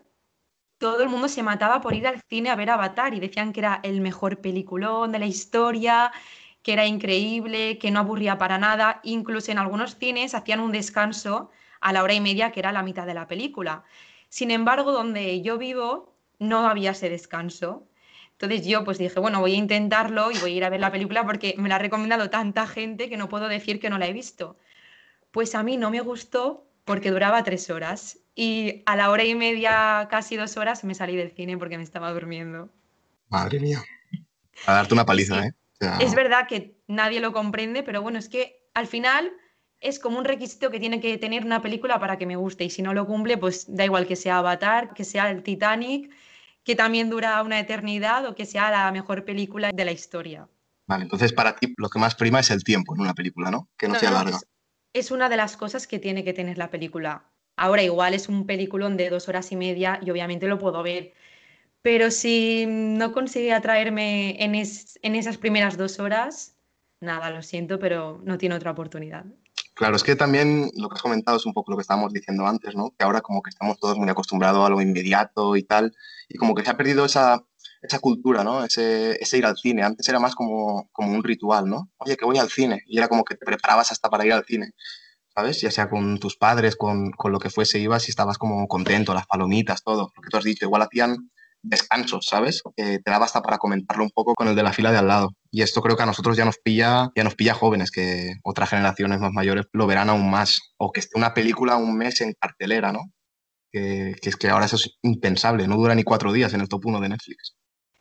todo 0.78 1.02
el 1.02 1.10
mundo 1.10 1.28
se 1.28 1.42
mataba 1.42 1.82
por 1.82 1.94
ir 1.94 2.06
al 2.06 2.22
cine 2.30 2.48
a 2.48 2.56
ver 2.56 2.70
Avatar 2.70 3.12
y 3.12 3.20
decían 3.20 3.52
que 3.52 3.60
era 3.60 3.80
el 3.82 4.00
mejor 4.00 4.40
peliculón 4.40 5.12
de 5.12 5.18
la 5.18 5.26
historia, 5.26 6.10
que 6.62 6.72
era 6.72 6.86
increíble, 6.86 7.78
que 7.78 7.90
no 7.90 8.00
aburría 8.00 8.38
para 8.38 8.58
nada. 8.58 9.00
Incluso 9.02 9.52
en 9.52 9.58
algunos 9.58 9.96
cines 9.96 10.34
hacían 10.34 10.60
un 10.60 10.72
descanso 10.72 11.50
a 11.80 11.92
la 11.92 12.02
hora 12.02 12.14
y 12.14 12.20
media, 12.20 12.50
que 12.52 12.60
era 12.60 12.72
la 12.72 12.82
mitad 12.82 13.06
de 13.06 13.14
la 13.14 13.26
película. 13.26 13.84
Sin 14.28 14.50
embargo, 14.50 14.92
donde 14.92 15.40
yo 15.42 15.58
vivo, 15.58 16.14
no 16.38 16.68
había 16.68 16.90
ese 16.90 17.08
descanso. 17.08 17.88
Entonces 18.32 18.66
yo 18.66 18.84
pues 18.84 18.98
dije, 18.98 19.18
bueno, 19.18 19.40
voy 19.40 19.54
a 19.54 19.56
intentarlo 19.56 20.30
y 20.30 20.38
voy 20.38 20.52
a 20.52 20.56
ir 20.56 20.64
a 20.64 20.70
ver 20.70 20.80
la 20.80 20.92
película 20.92 21.26
porque 21.26 21.54
me 21.58 21.68
la 21.68 21.76
ha 21.76 21.78
recomendado 21.78 22.30
tanta 22.30 22.66
gente 22.66 23.08
que 23.08 23.16
no 23.16 23.28
puedo 23.28 23.48
decir 23.48 23.80
que 23.80 23.90
no 23.90 23.98
la 23.98 24.06
he 24.06 24.12
visto. 24.12 24.56
Pues 25.32 25.54
a 25.56 25.62
mí 25.64 25.76
no 25.76 25.90
me 25.90 26.00
gustó 26.00 26.64
porque 26.84 27.10
duraba 27.10 27.42
tres 27.42 27.68
horas 27.68 28.20
y 28.36 28.82
a 28.86 28.94
la 28.94 29.10
hora 29.10 29.24
y 29.24 29.34
media, 29.34 30.06
casi 30.08 30.36
dos 30.36 30.56
horas, 30.56 30.84
me 30.84 30.94
salí 30.94 31.16
del 31.16 31.32
cine 31.32 31.58
porque 31.58 31.76
me 31.76 31.82
estaba 31.82 32.12
durmiendo. 32.12 32.68
Madre 33.28 33.58
mía. 33.58 33.82
A 34.66 34.74
darte 34.74 34.94
una 34.94 35.04
paliza, 35.04 35.44
¿eh? 35.44 35.52
Es 36.00 36.14
verdad 36.14 36.48
que 36.48 36.80
nadie 36.88 37.20
lo 37.20 37.32
comprende, 37.32 37.82
pero 37.82 38.02
bueno, 38.02 38.18
es 38.18 38.28
que 38.28 38.68
al 38.74 38.86
final 38.86 39.32
es 39.80 39.98
como 39.98 40.18
un 40.18 40.24
requisito 40.24 40.70
que 40.70 40.80
tiene 40.80 41.00
que 41.00 41.18
tener 41.18 41.44
una 41.44 41.62
película 41.62 42.00
para 42.00 42.18
que 42.18 42.26
me 42.26 42.36
guste 42.36 42.64
y 42.64 42.70
si 42.70 42.82
no 42.82 42.94
lo 42.94 43.06
cumple, 43.06 43.38
pues 43.38 43.66
da 43.68 43.84
igual 43.84 44.06
que 44.06 44.16
sea 44.16 44.38
Avatar, 44.38 44.92
que 44.92 45.04
sea 45.04 45.30
el 45.30 45.42
Titanic, 45.42 46.10
que 46.64 46.74
también 46.74 47.10
dura 47.10 47.42
una 47.42 47.60
eternidad 47.60 48.26
o 48.26 48.34
que 48.34 48.44
sea 48.44 48.70
la 48.70 48.90
mejor 48.92 49.24
película 49.24 49.70
de 49.72 49.84
la 49.84 49.92
historia. 49.92 50.48
Vale, 50.86 51.04
entonces 51.04 51.32
para 51.32 51.54
ti 51.54 51.74
lo 51.76 51.88
que 51.88 51.98
más 51.98 52.14
prima 52.14 52.40
es 52.40 52.50
el 52.50 52.64
tiempo 52.64 52.94
en 52.94 53.02
una 53.02 53.14
película, 53.14 53.50
¿no? 53.50 53.68
Que 53.76 53.88
no, 53.88 53.94
sea 53.94 54.10
larga. 54.10 54.38
Es, 54.92 55.10
una 55.10 55.28
de 55.28 55.36
las 55.36 55.56
cosas 55.56 55.86
que 55.86 55.98
tiene 55.98 56.24
que 56.24 56.32
tener 56.32 56.58
la 56.58 56.70
película. 56.70 57.30
Ahora 57.56 57.82
igual 57.82 58.14
es 58.14 58.28
un 58.28 58.46
peliculón 58.46 58.96
de 58.96 59.10
dos 59.10 59.28
horas 59.28 59.52
y 59.52 59.56
media 59.56 60.00
y 60.02 60.10
obviamente 60.10 60.48
lo 60.48 60.58
puedo 60.58 60.82
ver. 60.82 61.12
Pero 61.82 62.10
si 62.10 62.66
no 62.66 63.12
consigue 63.12 63.52
atraerme 63.52 64.42
en, 64.42 64.54
en 64.54 65.14
esas 65.14 65.36
primeras 65.38 65.76
dos 65.76 66.00
horas, 66.00 66.56
nada, 67.00 67.30
lo 67.30 67.42
siento, 67.42 67.78
pero 67.78 68.20
no 68.24 68.38
tiene 68.38 68.56
otra 68.56 68.72
oportunidad. 68.72 69.24
Claro, 69.74 69.94
es 69.94 70.02
que 70.02 70.16
también 70.16 70.72
lo 70.74 70.88
que 70.88 70.96
has 70.96 71.02
comentado 71.02 71.36
es 71.36 71.46
un 71.46 71.52
poco 71.52 71.70
lo 71.70 71.76
que 71.76 71.82
estábamos 71.82 72.12
diciendo 72.12 72.46
antes, 72.46 72.74
¿no? 72.74 72.92
Que 72.98 73.04
ahora 73.04 73.20
como 73.20 73.42
que 73.42 73.50
estamos 73.50 73.78
todos 73.78 73.96
muy 73.96 74.08
acostumbrados 74.08 74.66
a 74.66 74.70
lo 74.70 74.80
inmediato 74.80 75.54
y 75.54 75.62
tal, 75.62 75.94
y 76.28 76.36
como 76.36 76.56
que 76.56 76.64
se 76.64 76.70
ha 76.70 76.76
perdido 76.76 77.04
esa, 77.04 77.44
esa 77.80 78.00
cultura, 78.00 78.42
¿no? 78.42 78.64
Ese, 78.64 79.22
ese, 79.22 79.38
ir 79.38 79.46
al 79.46 79.56
cine. 79.56 79.84
Antes 79.84 80.08
era 80.08 80.18
más 80.18 80.34
como, 80.34 80.88
como 80.90 81.12
un 81.12 81.22
ritual, 81.22 81.68
¿no? 81.68 81.92
Oye, 81.98 82.16
que 82.16 82.24
voy 82.24 82.38
al 82.38 82.50
cine. 82.50 82.82
Y 82.86 82.98
era 82.98 83.06
como 83.06 83.24
que 83.24 83.36
te 83.36 83.46
preparabas 83.46 83.92
hasta 83.92 84.10
para 84.10 84.26
ir 84.26 84.32
al 84.32 84.44
cine, 84.44 84.72
¿sabes? 85.32 85.60
Ya 85.60 85.70
sea 85.70 85.88
con 85.88 86.18
tus 86.18 86.36
padres, 86.36 86.74
con, 86.74 87.12
con 87.12 87.30
lo 87.30 87.38
que 87.38 87.48
fuese, 87.48 87.78
ibas 87.78 88.08
y 88.08 88.10
estabas 88.10 88.36
como 88.36 88.66
contento, 88.66 89.14
las 89.14 89.28
palomitas, 89.28 89.84
todo. 89.84 90.12
Lo 90.16 90.22
que 90.22 90.28
tú 90.28 90.38
has 90.38 90.44
dicho, 90.44 90.64
igual 90.64 90.82
hacían 90.82 91.30
descansos, 91.62 92.26
¿sabes? 92.26 92.62
te 92.76 93.02
daba 93.04 93.24
hasta 93.24 93.42
para 93.42 93.58
comentarlo 93.58 94.04
un 94.04 94.10
poco 94.10 94.34
con 94.34 94.48
el 94.48 94.56
de 94.56 94.62
la 94.62 94.72
fila 94.72 94.92
de 94.92 94.98
al 94.98 95.08
lado. 95.08 95.30
Y 95.50 95.62
esto 95.62 95.80
creo 95.80 95.96
que 95.96 96.02
a 96.02 96.06
nosotros 96.06 96.36
ya 96.36 96.44
nos 96.44 96.58
pilla, 96.58 97.10
ya 97.14 97.24
nos 97.24 97.34
pilla 97.34 97.54
jóvenes, 97.54 97.90
que 97.90 98.34
otras 98.42 98.70
generaciones 98.70 99.20
más 99.20 99.32
mayores 99.32 99.66
lo 99.72 99.86
verán 99.86 100.10
aún 100.10 100.30
más. 100.30 100.60
O 100.76 100.92
que 100.92 101.00
esté 101.00 101.18
una 101.18 101.34
película 101.34 101.76
un 101.76 101.96
mes 101.96 102.20
en 102.20 102.34
cartelera, 102.38 102.92
¿no? 102.92 103.00
Que, 103.72 104.14
es 104.22 104.36
que 104.36 104.48
ahora 104.48 104.66
eso 104.66 104.76
es 104.76 104.98
impensable, 105.02 105.66
no 105.68 105.76
dura 105.76 105.94
ni 105.94 106.04
cuatro 106.04 106.32
días 106.32 106.54
en 106.54 106.60
el 106.60 106.68
top 106.68 106.86
1 106.86 107.00
de 107.00 107.08
Netflix. 107.08 107.56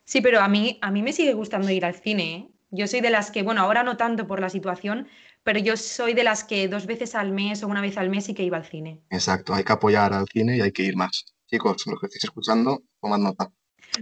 Sí, 0.06 0.22
pero 0.22 0.42
a 0.42 0.48
mí, 0.48 0.80
a 0.82 0.92
mí 0.92 1.02
me 1.04 1.12
sigue 1.12 1.34
gustando 1.34 1.70
ir 1.70 1.84
al 1.84 1.96
cine. 1.96 2.36
¿eh? 2.36 2.52
Yo 2.70 2.88
soy 2.88 3.02
de 3.02 3.10
las 3.10 3.32
que, 3.32 3.44
bueno, 3.44 3.62
ahora 3.62 3.84
no 3.84 3.98
tanto 3.98 4.28
por 4.28 4.40
la 4.40 4.50
situación, 4.50 5.08
pero 5.44 5.60
yo 5.60 5.78
soy 5.78 6.14
de 6.14 6.24
las 6.24 6.44
que 6.44 6.68
dos 6.68 6.86
veces 6.86 7.16
al 7.16 7.32
mes 7.32 7.64
o 7.64 7.68
una 7.68 7.82
vez 7.82 7.98
al 7.98 8.10
mes 8.10 8.26
sí 8.26 8.34
que 8.34 8.44
iba 8.44 8.58
al 8.58 8.66
cine. 8.66 9.02
Exacto, 9.10 9.54
hay 9.54 9.64
que 9.64 9.74
apoyar 9.74 10.14
al 10.14 10.28
cine 10.28 10.58
y 10.58 10.62
hay 10.62 10.72
que 10.72 10.84
ir 10.84 10.96
más. 10.96 11.26
Chicos, 11.48 11.88
los 11.88 12.00
que 12.00 12.08
estéis 12.08 12.26
escuchando, 12.26 12.84
tomad 13.02 13.20
nota. 13.20 13.52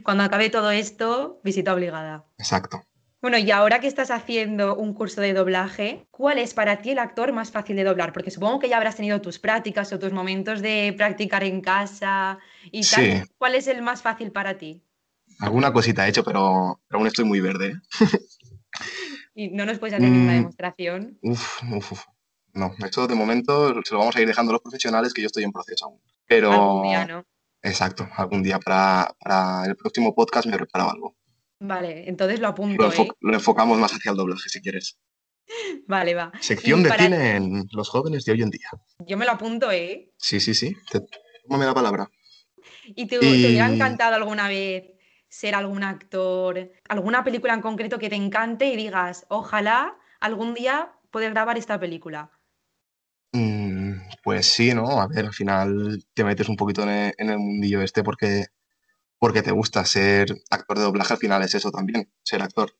Cuando 0.04 0.24
acabe 0.24 0.50
todo 0.50 0.72
esto, 0.72 1.40
visita 1.44 1.74
obligada. 1.74 2.26
Exacto. 2.38 2.84
Bueno, 3.22 3.38
y 3.38 3.50
ahora 3.50 3.80
que 3.80 3.88
estás 3.88 4.12
haciendo 4.12 4.76
un 4.76 4.94
curso 4.94 5.20
de 5.20 5.34
doblaje, 5.34 6.06
¿cuál 6.12 6.38
es 6.38 6.54
para 6.54 6.82
ti 6.82 6.92
el 6.92 7.00
actor 7.00 7.34
más 7.34 7.50
fácil 7.50 7.76
de 7.76 7.84
doblar? 7.84 8.14
Porque 8.14 8.30
supongo 8.30 8.60
que 8.60 8.70
ya 8.70 8.78
habrás 8.78 8.96
tenido 8.96 9.20
tus 9.22 9.40
prácticas 9.40 9.92
o 9.94 10.00
tus 10.00 10.12
momentos 10.12 10.62
de 10.62 10.94
practicar 10.96 11.44
en 11.44 11.62
casa 11.62 12.38
y 12.72 12.88
tal. 12.88 13.28
¿Cuál 13.38 13.56
es 13.56 13.68
el 13.68 13.82
más 13.82 14.02
fácil 14.04 14.32
para 14.32 14.58
ti? 14.58 14.84
Alguna 15.40 15.74
cosita 15.74 16.06
he 16.06 16.10
hecho, 16.10 16.24
pero, 16.24 16.80
aún 16.90 17.08
estoy 17.08 17.26
muy 17.26 17.42
verde. 17.42 17.74
¿Y 19.34 19.50
no 19.50 19.66
nos 19.66 19.80
puedes 19.80 19.96
hacer 19.96 20.08
ninguna 20.08 20.34
mm. 20.34 20.36
demostración? 20.36 21.18
Uf, 21.22 21.64
uf, 21.64 21.92
uf. 21.94 22.06
No, 22.54 22.74
esto 22.86 23.08
de 23.08 23.16
momento 23.16 23.74
se 23.84 23.94
lo 23.94 24.00
vamos 24.00 24.16
a 24.16 24.22
ir 24.22 24.28
dejando 24.28 24.52
a 24.52 24.54
los 24.54 24.62
profesionales 24.62 25.14
que 25.14 25.22
yo 25.22 25.26
estoy 25.26 25.44
en 25.44 25.52
proceso 25.52 25.86
aún. 25.86 26.02
Pero... 26.28 26.84
¿no? 27.08 27.26
Exacto, 27.66 28.08
algún 28.16 28.44
día 28.44 28.60
para, 28.60 29.16
el 29.66 29.76
próximo 29.76 30.14
podcast 30.14 30.46
me 30.46 30.56
preparo 30.56 30.92
algo. 30.92 31.16
Vale, 31.60 32.08
entonces 32.08 32.40
lo 32.40 32.48
apunto. 32.48 32.92
¿eh? 32.92 33.08
Lo, 33.22 33.34
enfocamos 33.34 33.80
más 33.80 33.92
hacia 33.92 34.12
el 34.12 34.18
doblaje 34.18 34.50
si 34.50 34.62
quieres. 34.62 35.00
Vale, 35.88 36.14
va. 36.14 36.32
Sección 36.42 36.84
de 36.84 36.92
cine 36.92 37.36
en 37.38 37.68
los 37.72 37.90
jóvenes 37.90 38.24
de 38.24 38.34
hoy 38.34 38.44
en 38.44 38.52
día. 38.52 38.70
Yo 39.00 39.18
me 39.18 39.26
lo 39.26 39.32
apunto, 39.32 39.72
¿eh? 39.72 40.14
Sí, 40.18 40.40
sí, 40.40 40.54
sí. 40.54 40.76
Tómame 41.48 41.66
la 41.66 41.74
palabra. 41.74 42.12
¿Y 42.86 43.08
te, 43.08 43.18
te 43.18 43.28
hubiera 43.28 43.68
encantado 43.68 44.16
alguna 44.16 44.48
vez 44.48 44.84
ser 45.28 45.56
algún 45.56 45.84
actor, 45.84 46.72
alguna 46.88 47.24
película 47.24 47.56
en 47.56 47.62
concreto 47.62 47.98
que 47.98 48.10
te 48.10 48.16
encante 48.16 48.68
y 48.68 48.76
digas, 48.76 49.26
ojalá 49.30 49.98
algún 50.20 50.54
día 50.54 50.94
poder 51.10 51.32
grabar 51.32 51.58
esta 51.58 51.80
película? 51.80 52.30
Pues 54.26 54.48
sí, 54.48 54.74
¿no? 54.74 55.02
A 55.02 55.08
ver, 55.08 55.28
al 55.28 55.34
final 55.36 56.04
te 56.16 56.24
metes 56.24 56.50
un 56.50 56.56
poquito 56.56 56.82
en 56.82 56.90
el, 56.90 57.38
mundillo 57.38 57.84
este 57.84 58.04
porque, 58.04 58.48
porque 59.20 59.44
te 59.44 59.52
gusta 59.52 59.86
ser 59.86 60.42
actor 60.50 60.80
de 60.80 60.84
doblaje, 60.84 61.14
al 61.14 61.20
final 61.20 61.44
es 61.44 61.54
eso 61.54 61.70
también, 61.70 62.12
ser 62.24 62.42
actor. 62.42 62.72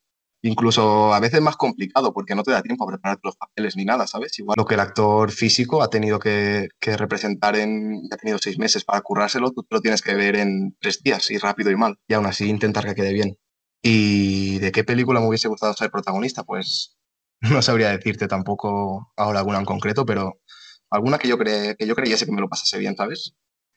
Incluso 0.42 1.14
a 1.14 1.20
veces 1.20 1.40
más 1.40 1.56
complicado 1.56 2.12
porque 2.12 2.34
no 2.34 2.42
te 2.42 2.50
da 2.50 2.62
tiempo 2.62 2.82
a 2.82 2.88
preparar 2.88 3.20
los 3.22 3.36
papeles 3.36 3.76
ni 3.76 3.84
nada, 3.84 4.08
¿sabes? 4.08 4.36
Igual 4.40 4.56
lo 4.58 4.64
que 4.64 4.74
el 4.74 4.80
actor 4.80 5.30
físico 5.30 5.84
ha 5.84 5.88
tenido 5.88 6.18
que, 6.18 6.68
representar 6.80 7.54
en, 7.54 8.08
ha 8.10 8.16
tenido 8.16 8.38
seis 8.38 8.58
meses 8.58 8.84
para 8.84 9.00
currárselo, 9.02 9.52
tú 9.52 9.64
lo 9.70 9.80
tienes 9.80 10.02
que 10.02 10.16
ver 10.16 10.34
en 10.34 10.76
tres 10.80 11.00
días 11.04 11.30
y 11.30 11.38
rápido 11.38 11.70
y 11.70 11.76
mal. 11.76 11.96
Y 12.08 12.14
aún 12.14 12.26
así 12.26 12.48
intentar 12.48 12.86
que 12.86 12.96
quede 12.96 13.12
bien. 13.12 13.38
¿Y 13.82 14.58
de 14.58 14.72
qué 14.72 14.82
película 14.82 15.20
me 15.20 15.28
hubiese 15.28 15.46
gustado 15.46 15.74
ser 15.74 15.92
protagonista? 15.92 16.42
Pues 16.42 16.98
no 17.40 17.62
sabría 17.62 17.90
decirte 17.90 18.26
tampoco 18.26 19.12
ahora 19.16 19.38
alguna 19.38 19.60
en 19.60 19.64
concreto, 19.64 20.04
pero 20.04 20.40
alguna 20.90 21.18
que 21.18 21.28
yo, 21.28 21.38
que 21.38 21.76
yo 21.78 21.94
creyese 21.94 22.26
que 22.26 22.32
me 22.32 22.40
lo 22.40 22.48
pasase 22.48 22.78
bien, 22.78 22.96
¿sabes? 22.96 23.34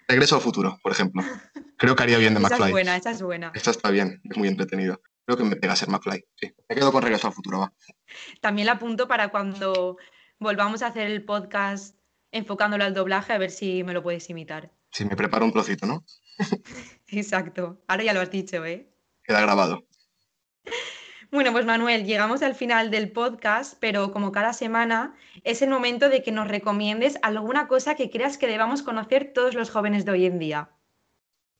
Regreso 0.07 0.35
al 0.35 0.41
futuro, 0.41 0.79
por 0.81 0.91
ejemplo. 0.91 1.23
Creo 1.77 1.95
que 1.95 2.03
haría 2.03 2.17
bien 2.17 2.33
de 2.33 2.39
McFly. 2.39 2.57
Esa 2.57 2.65
es 2.65 2.71
buena, 2.71 2.95
esa 2.97 3.11
es 3.11 3.21
buena. 3.21 3.51
Esta 3.53 3.71
está 3.71 3.91
bien, 3.91 4.21
es 4.23 4.37
muy 4.37 4.47
entretenido. 4.47 5.01
Creo 5.25 5.37
que 5.37 5.43
me 5.43 5.55
pega 5.55 5.75
ser 5.75 5.89
McFly, 5.89 6.25
sí. 6.35 6.51
Me 6.67 6.75
quedo 6.75 6.91
con 6.91 7.03
Regreso 7.03 7.27
al 7.27 7.33
futuro, 7.33 7.59
va. 7.59 7.73
También 8.41 8.65
la 8.65 8.73
apunto 8.73 9.07
para 9.07 9.29
cuando 9.29 9.97
volvamos 10.39 10.81
a 10.81 10.87
hacer 10.87 11.07
el 11.07 11.23
podcast 11.23 11.95
enfocándolo 12.31 12.83
al 12.83 12.93
doblaje, 12.93 13.33
a 13.33 13.37
ver 13.37 13.51
si 13.51 13.83
me 13.83 13.93
lo 13.93 14.01
puedes 14.01 14.29
imitar. 14.29 14.71
Si 14.91 15.05
me 15.05 15.15
preparo 15.15 15.45
un 15.45 15.53
trocito, 15.53 15.85
¿no? 15.85 16.03
Exacto. 17.07 17.81
Ahora 17.87 18.03
ya 18.03 18.13
lo 18.13 18.21
has 18.21 18.31
dicho, 18.31 18.65
¿eh? 18.65 18.89
Queda 19.23 19.41
grabado. 19.41 19.85
Bueno, 21.31 21.51
pues 21.51 21.63
Manuel, 21.63 22.05
llegamos 22.05 22.41
al 22.41 22.55
final 22.55 22.89
del 22.89 23.11
podcast, 23.11 23.75
pero 23.79 24.11
como 24.11 24.31
cada 24.31 24.51
semana 24.51 25.15
es 25.43 25.61
el 25.61 25.69
momento 25.69 26.09
de 26.09 26.23
que 26.23 26.31
nos 26.31 26.47
recomiendes 26.47 27.19
alguna 27.21 27.67
cosa 27.67 27.93
que 27.93 28.09
creas 28.09 28.39
que 28.39 28.47
debamos 28.47 28.81
conocer 28.81 29.31
todos 29.31 29.53
los 29.53 29.69
jóvenes 29.69 30.05
de 30.05 30.11
hoy 30.11 30.25
en 30.25 30.39
día. 30.39 30.71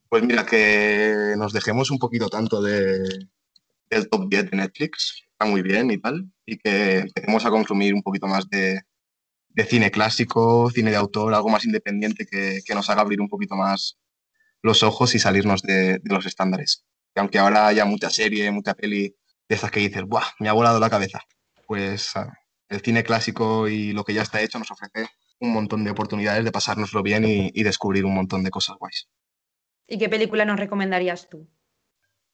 Pues 0.10 0.24
mira, 0.24 0.44
que 0.44 1.36
nos 1.38 1.54
dejemos 1.54 1.92
un 1.92 2.00
poquito 2.00 2.30
tanto 2.30 2.64
de, 2.64 3.28
del 3.92 4.10
top 4.10 4.28
10 4.28 4.50
de 4.50 4.58
Netflix, 4.58 5.22
está 5.32 5.46
muy 5.46 5.62
bien 5.62 5.92
y 5.92 6.00
tal, 6.00 6.26
y 6.48 6.58
que 6.58 7.02
empecemos 7.02 7.46
a 7.46 7.52
consumir 7.52 7.94
un 7.94 8.02
poquito 8.02 8.26
más 8.26 8.50
de, 8.50 8.82
cine 9.68 9.92
clásico, 9.92 10.72
cine 10.72 10.90
de 10.90 10.98
autor, 10.98 11.32
algo 11.36 11.50
más 11.50 11.66
independiente 11.66 12.26
que, 12.26 12.64
nos 12.74 12.90
haga 12.90 13.02
abrir 13.02 13.22
un 13.22 13.30
poquito 13.30 13.56
más 13.56 14.00
los 14.64 14.82
ojos 14.82 15.14
y 15.14 15.20
salirnos 15.20 15.62
de, 15.62 16.00
de 16.00 16.14
los 16.14 16.26
estándares. 16.26 16.86
Que 17.14 17.20
aunque 17.20 17.38
ahora 17.38 17.68
haya 17.68 17.86
mucha 17.86 18.10
serie, 18.10 18.50
mucha 18.50 18.74
peli 18.74 19.16
de 19.50 19.56
esas 19.56 19.72
que 19.72 19.80
dices, 19.80 20.04
¡buah! 20.04 20.26
Me 20.40 20.48
ha 20.48 20.54
volado 20.54 20.80
la 20.80 20.90
cabeza. 20.90 21.20
Pues 21.66 22.16
ah, 22.16 22.32
el 22.70 22.82
cine 22.82 23.04
clásico 23.04 23.68
y 23.68 23.92
lo 23.92 24.04
que 24.04 24.14
ya 24.14 24.22
está 24.22 24.42
hecho 24.42 24.60
nos 24.60 24.72
ofrece 24.72 25.10
un 25.40 25.52
montón 25.52 25.84
de 25.84 25.92
oportunidades 25.92 26.44
de 26.44 26.52
pasárnoslo 26.52 27.02
bien 27.02 27.26
y, 27.26 27.64
descubrir 27.64 28.06
un 28.06 28.14
montón 28.14 28.44
de 28.44 28.52
cosas 28.52 28.78
guays. 28.78 29.08
¿Y 29.88 29.98
qué 29.98 30.10
película 30.10 30.46
nos 30.46 30.60
recomendarías 30.60 31.30
tú? 31.30 31.50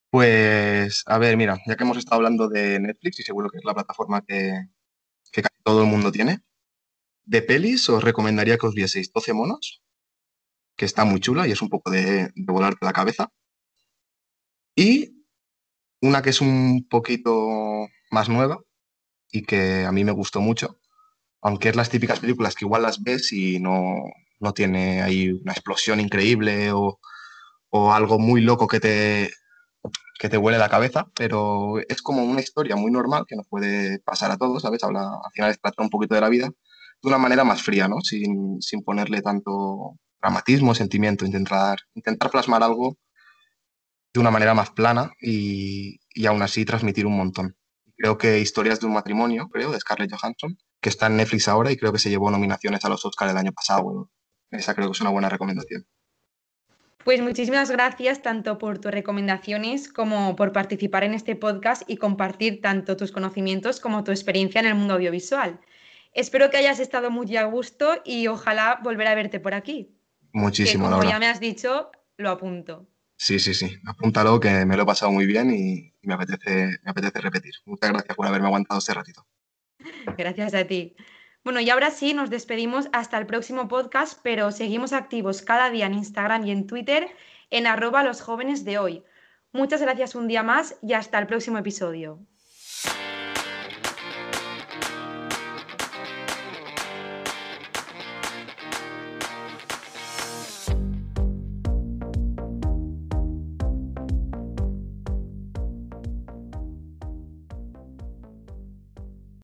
Pues, 0.09 1.03
a 1.05 1.17
ver, 1.17 1.37
mira, 1.37 1.57
ya 1.67 1.75
que 1.75 1.83
hemos 1.83 1.97
estado 1.97 2.15
hablando 2.15 2.49
de 2.49 2.79
Netflix 2.79 3.19
y 3.19 3.23
seguro 3.23 3.49
que 3.49 3.59
es 3.59 3.65
la 3.65 3.73
plataforma 3.73 4.23
que, 4.25 4.69
casi 5.31 5.63
todo 5.63 5.83
el 5.83 5.87
mundo 5.87 6.11
tiene, 6.11 6.39
de 7.23 7.41
pelis 7.41 7.87
os 7.89 8.03
recomendaría 8.03 8.57
que 8.57 8.67
os 8.67 8.73
vieseis 8.73 9.11
12 9.13 9.33
monos, 9.33 9.83
que 10.75 10.85
está 10.85 11.05
muy 11.05 11.19
chula 11.19 11.47
y 11.47 11.51
es 11.51 11.61
un 11.61 11.69
poco 11.69 11.91
de, 11.91 12.31
de 12.33 12.51
volarte 12.51 12.85
la 12.85 12.93
cabeza. 12.93 13.31
Y 14.75 15.14
una 16.05 16.21
que 16.21 16.29
es 16.29 16.41
un 16.41 16.87
poquito 16.89 17.87
más 18.11 18.29
nueva 18.29 18.59
y 19.31 19.43
que 19.43 19.85
a 19.85 19.91
mí 19.91 20.03
me 20.03 20.11
gustó 20.11 20.39
mucho, 20.39 20.79
aunque 21.41 21.69
es 21.69 21.75
las 21.75 21.89
típicas 21.89 22.19
películas 22.19 22.55
que 22.55 22.65
igual 22.65 22.83
las 22.83 23.03
ves 23.03 23.33
y 23.33 23.59
no, 23.59 24.03
no 24.39 24.53
tiene 24.53 25.01
ahí 25.01 25.31
una 25.31 25.53
explosión 25.53 25.99
increíble 25.99 26.71
o, 26.71 26.99
o, 27.69 27.93
algo 27.93 28.19
muy 28.19 28.41
loco 28.41 28.67
que 28.67 28.79
te, 28.79 29.31
que 30.19 30.29
te 30.29 30.37
huele 30.37 30.57
la 30.57 30.69
cabeza, 30.69 31.07
pero 31.15 31.79
es 31.89 32.01
como 32.01 32.23
una 32.23 32.41
historia 32.41 32.75
muy 32.75 32.91
normal 32.91 33.25
que 33.27 33.35
nos 33.35 33.47
puede 33.47 33.99
pasar 33.99 34.31
a 34.31 34.37
todos, 34.37 34.61
¿sabes? 34.61 34.83
Habla, 34.83 35.01
al 35.01 35.31
final 35.33 35.57
trata 35.61 35.83
un 35.83 35.89
poquito 35.89 36.15
de 36.15 36.21
la 36.21 36.29
vida 36.29 36.47
de 36.47 37.09
una 37.09 37.17
manera 37.17 37.43
más 37.43 37.61
fría, 37.61 37.87
¿no? 37.87 38.01
Sin, 38.01 38.61
sin 38.61 38.83
ponerle 38.83 39.21
tanto 39.21 39.97
dramatismo, 40.21 40.75
sentimiento, 40.75 41.25
intentar, 41.25 41.79
intentar 41.95 42.31
plasmar 42.31 42.63
algo 42.63 42.97
de 44.15 44.21
una 44.21 44.31
manera 44.31 44.53
más 44.53 44.71
plana 44.71 45.11
y, 45.19 45.99
y 46.13 46.25
aún 46.25 46.41
así 46.41 46.63
transmitir 46.63 47.05
un 47.05 47.17
montón. 47.17 47.57
Creo 47.97 48.17
que 48.17 48.39
Historias 48.39 48.79
de 48.79 48.87
un 48.87 48.93
matrimonio, 48.93 49.49
creo, 49.49 49.71
de 49.71 49.79
Scarlett 49.79 50.11
Johansson, 50.13 50.57
que 50.79 50.87
está 50.87 51.07
en 51.07 51.17
Netflix 51.17 51.49
ahora 51.49 51.69
y 51.69 51.75
creo 51.75 51.91
que 51.91 51.99
se 51.99 52.09
llevó 52.09 52.31
nominaciones 52.31 52.85
a 52.85 52.89
los 52.89 53.03
Oscars 53.03 53.31
el 53.31 53.37
año 53.37 53.51
pasado. 53.51 54.09
esa 54.51 54.73
creo 54.73 54.87
que 54.87 54.93
es 54.93 55.01
una 55.01 55.09
buena 55.09 55.27
recomendación. 55.27 55.85
Pues 57.03 57.21
muchísimas 57.21 57.69
gracias 57.69 58.21
tanto 58.21 58.57
por 58.57 58.79
tus 58.79 58.91
recomendaciones 58.91 59.91
como 59.91 60.35
por 60.37 60.53
participar 60.53 61.03
en 61.03 61.13
este 61.13 61.35
podcast 61.35 61.83
y 61.85 61.97
compartir 61.97 62.61
tanto 62.61 62.95
tus 62.95 63.11
conocimientos 63.11 63.81
como 63.81 64.05
tu 64.05 64.11
experiencia 64.11 64.61
en 64.61 64.67
el 64.67 64.75
mundo 64.75 64.93
audiovisual. 64.93 65.59
Espero 66.13 66.49
que 66.49 66.57
hayas 66.57 66.79
estado 66.79 67.11
muy 67.11 67.35
a 67.35 67.43
gusto 67.43 68.01
y 68.05 68.27
ojalá 68.27 68.79
volver 68.81 69.07
a 69.07 69.15
verte 69.15 69.41
por 69.41 69.53
aquí. 69.53 69.93
Muchísimo, 70.31 70.85
que, 70.85 70.91
como 70.95 71.09
ya 71.09 71.19
me 71.19 71.27
has 71.27 71.41
dicho, 71.41 71.91
lo 72.17 72.29
apunto. 72.29 72.87
Sí, 73.17 73.39
sí, 73.39 73.53
sí. 73.53 73.77
Apúntalo 73.85 74.39
que 74.39 74.65
me 74.65 74.75
lo 74.75 74.83
he 74.83 74.85
pasado 74.85 75.11
muy 75.11 75.25
bien 75.25 75.51
y, 75.51 75.93
me, 76.01 76.13
apetece, 76.13 76.77
me 76.83 76.91
apetece 76.91 77.21
repetir. 77.21 77.53
Muchas 77.65 77.91
gracias 77.91 78.15
por 78.15 78.27
haberme 78.27 78.47
aguantado 78.47 78.79
este 78.79 78.93
ratito. 78.93 79.25
Gracias 80.17 80.53
a 80.53 80.65
ti. 80.65 80.95
Bueno, 81.43 81.59
y 81.59 81.69
ahora 81.69 81.91
sí, 81.91 82.13
nos 82.13 82.29
despedimos 82.29 82.87
hasta 82.91 83.17
el 83.17 83.27
próximo 83.27 83.67
podcast, 83.67 84.19
pero 84.23 84.51
seguimos 84.51 84.93
activos 84.93 85.41
cada 85.41 85.69
día 85.69 85.85
en 85.85 85.93
Instagram 85.93 86.45
y 86.45 86.51
en 86.51 86.65
Twitter 86.65 87.07
en 87.51 87.67
arroba 87.67 88.03
los 88.03 88.21
jóvenes 88.21 88.65
de 88.65 88.79
hoy. 88.79 89.03
Muchas 89.51 89.81
gracias 89.81 90.15
un 90.15 90.27
día 90.27 90.43
más 90.43 90.75
y 90.81 90.93
hasta 90.93 91.19
el 91.19 91.27
próximo 91.27 91.57
episodio. 91.57 92.19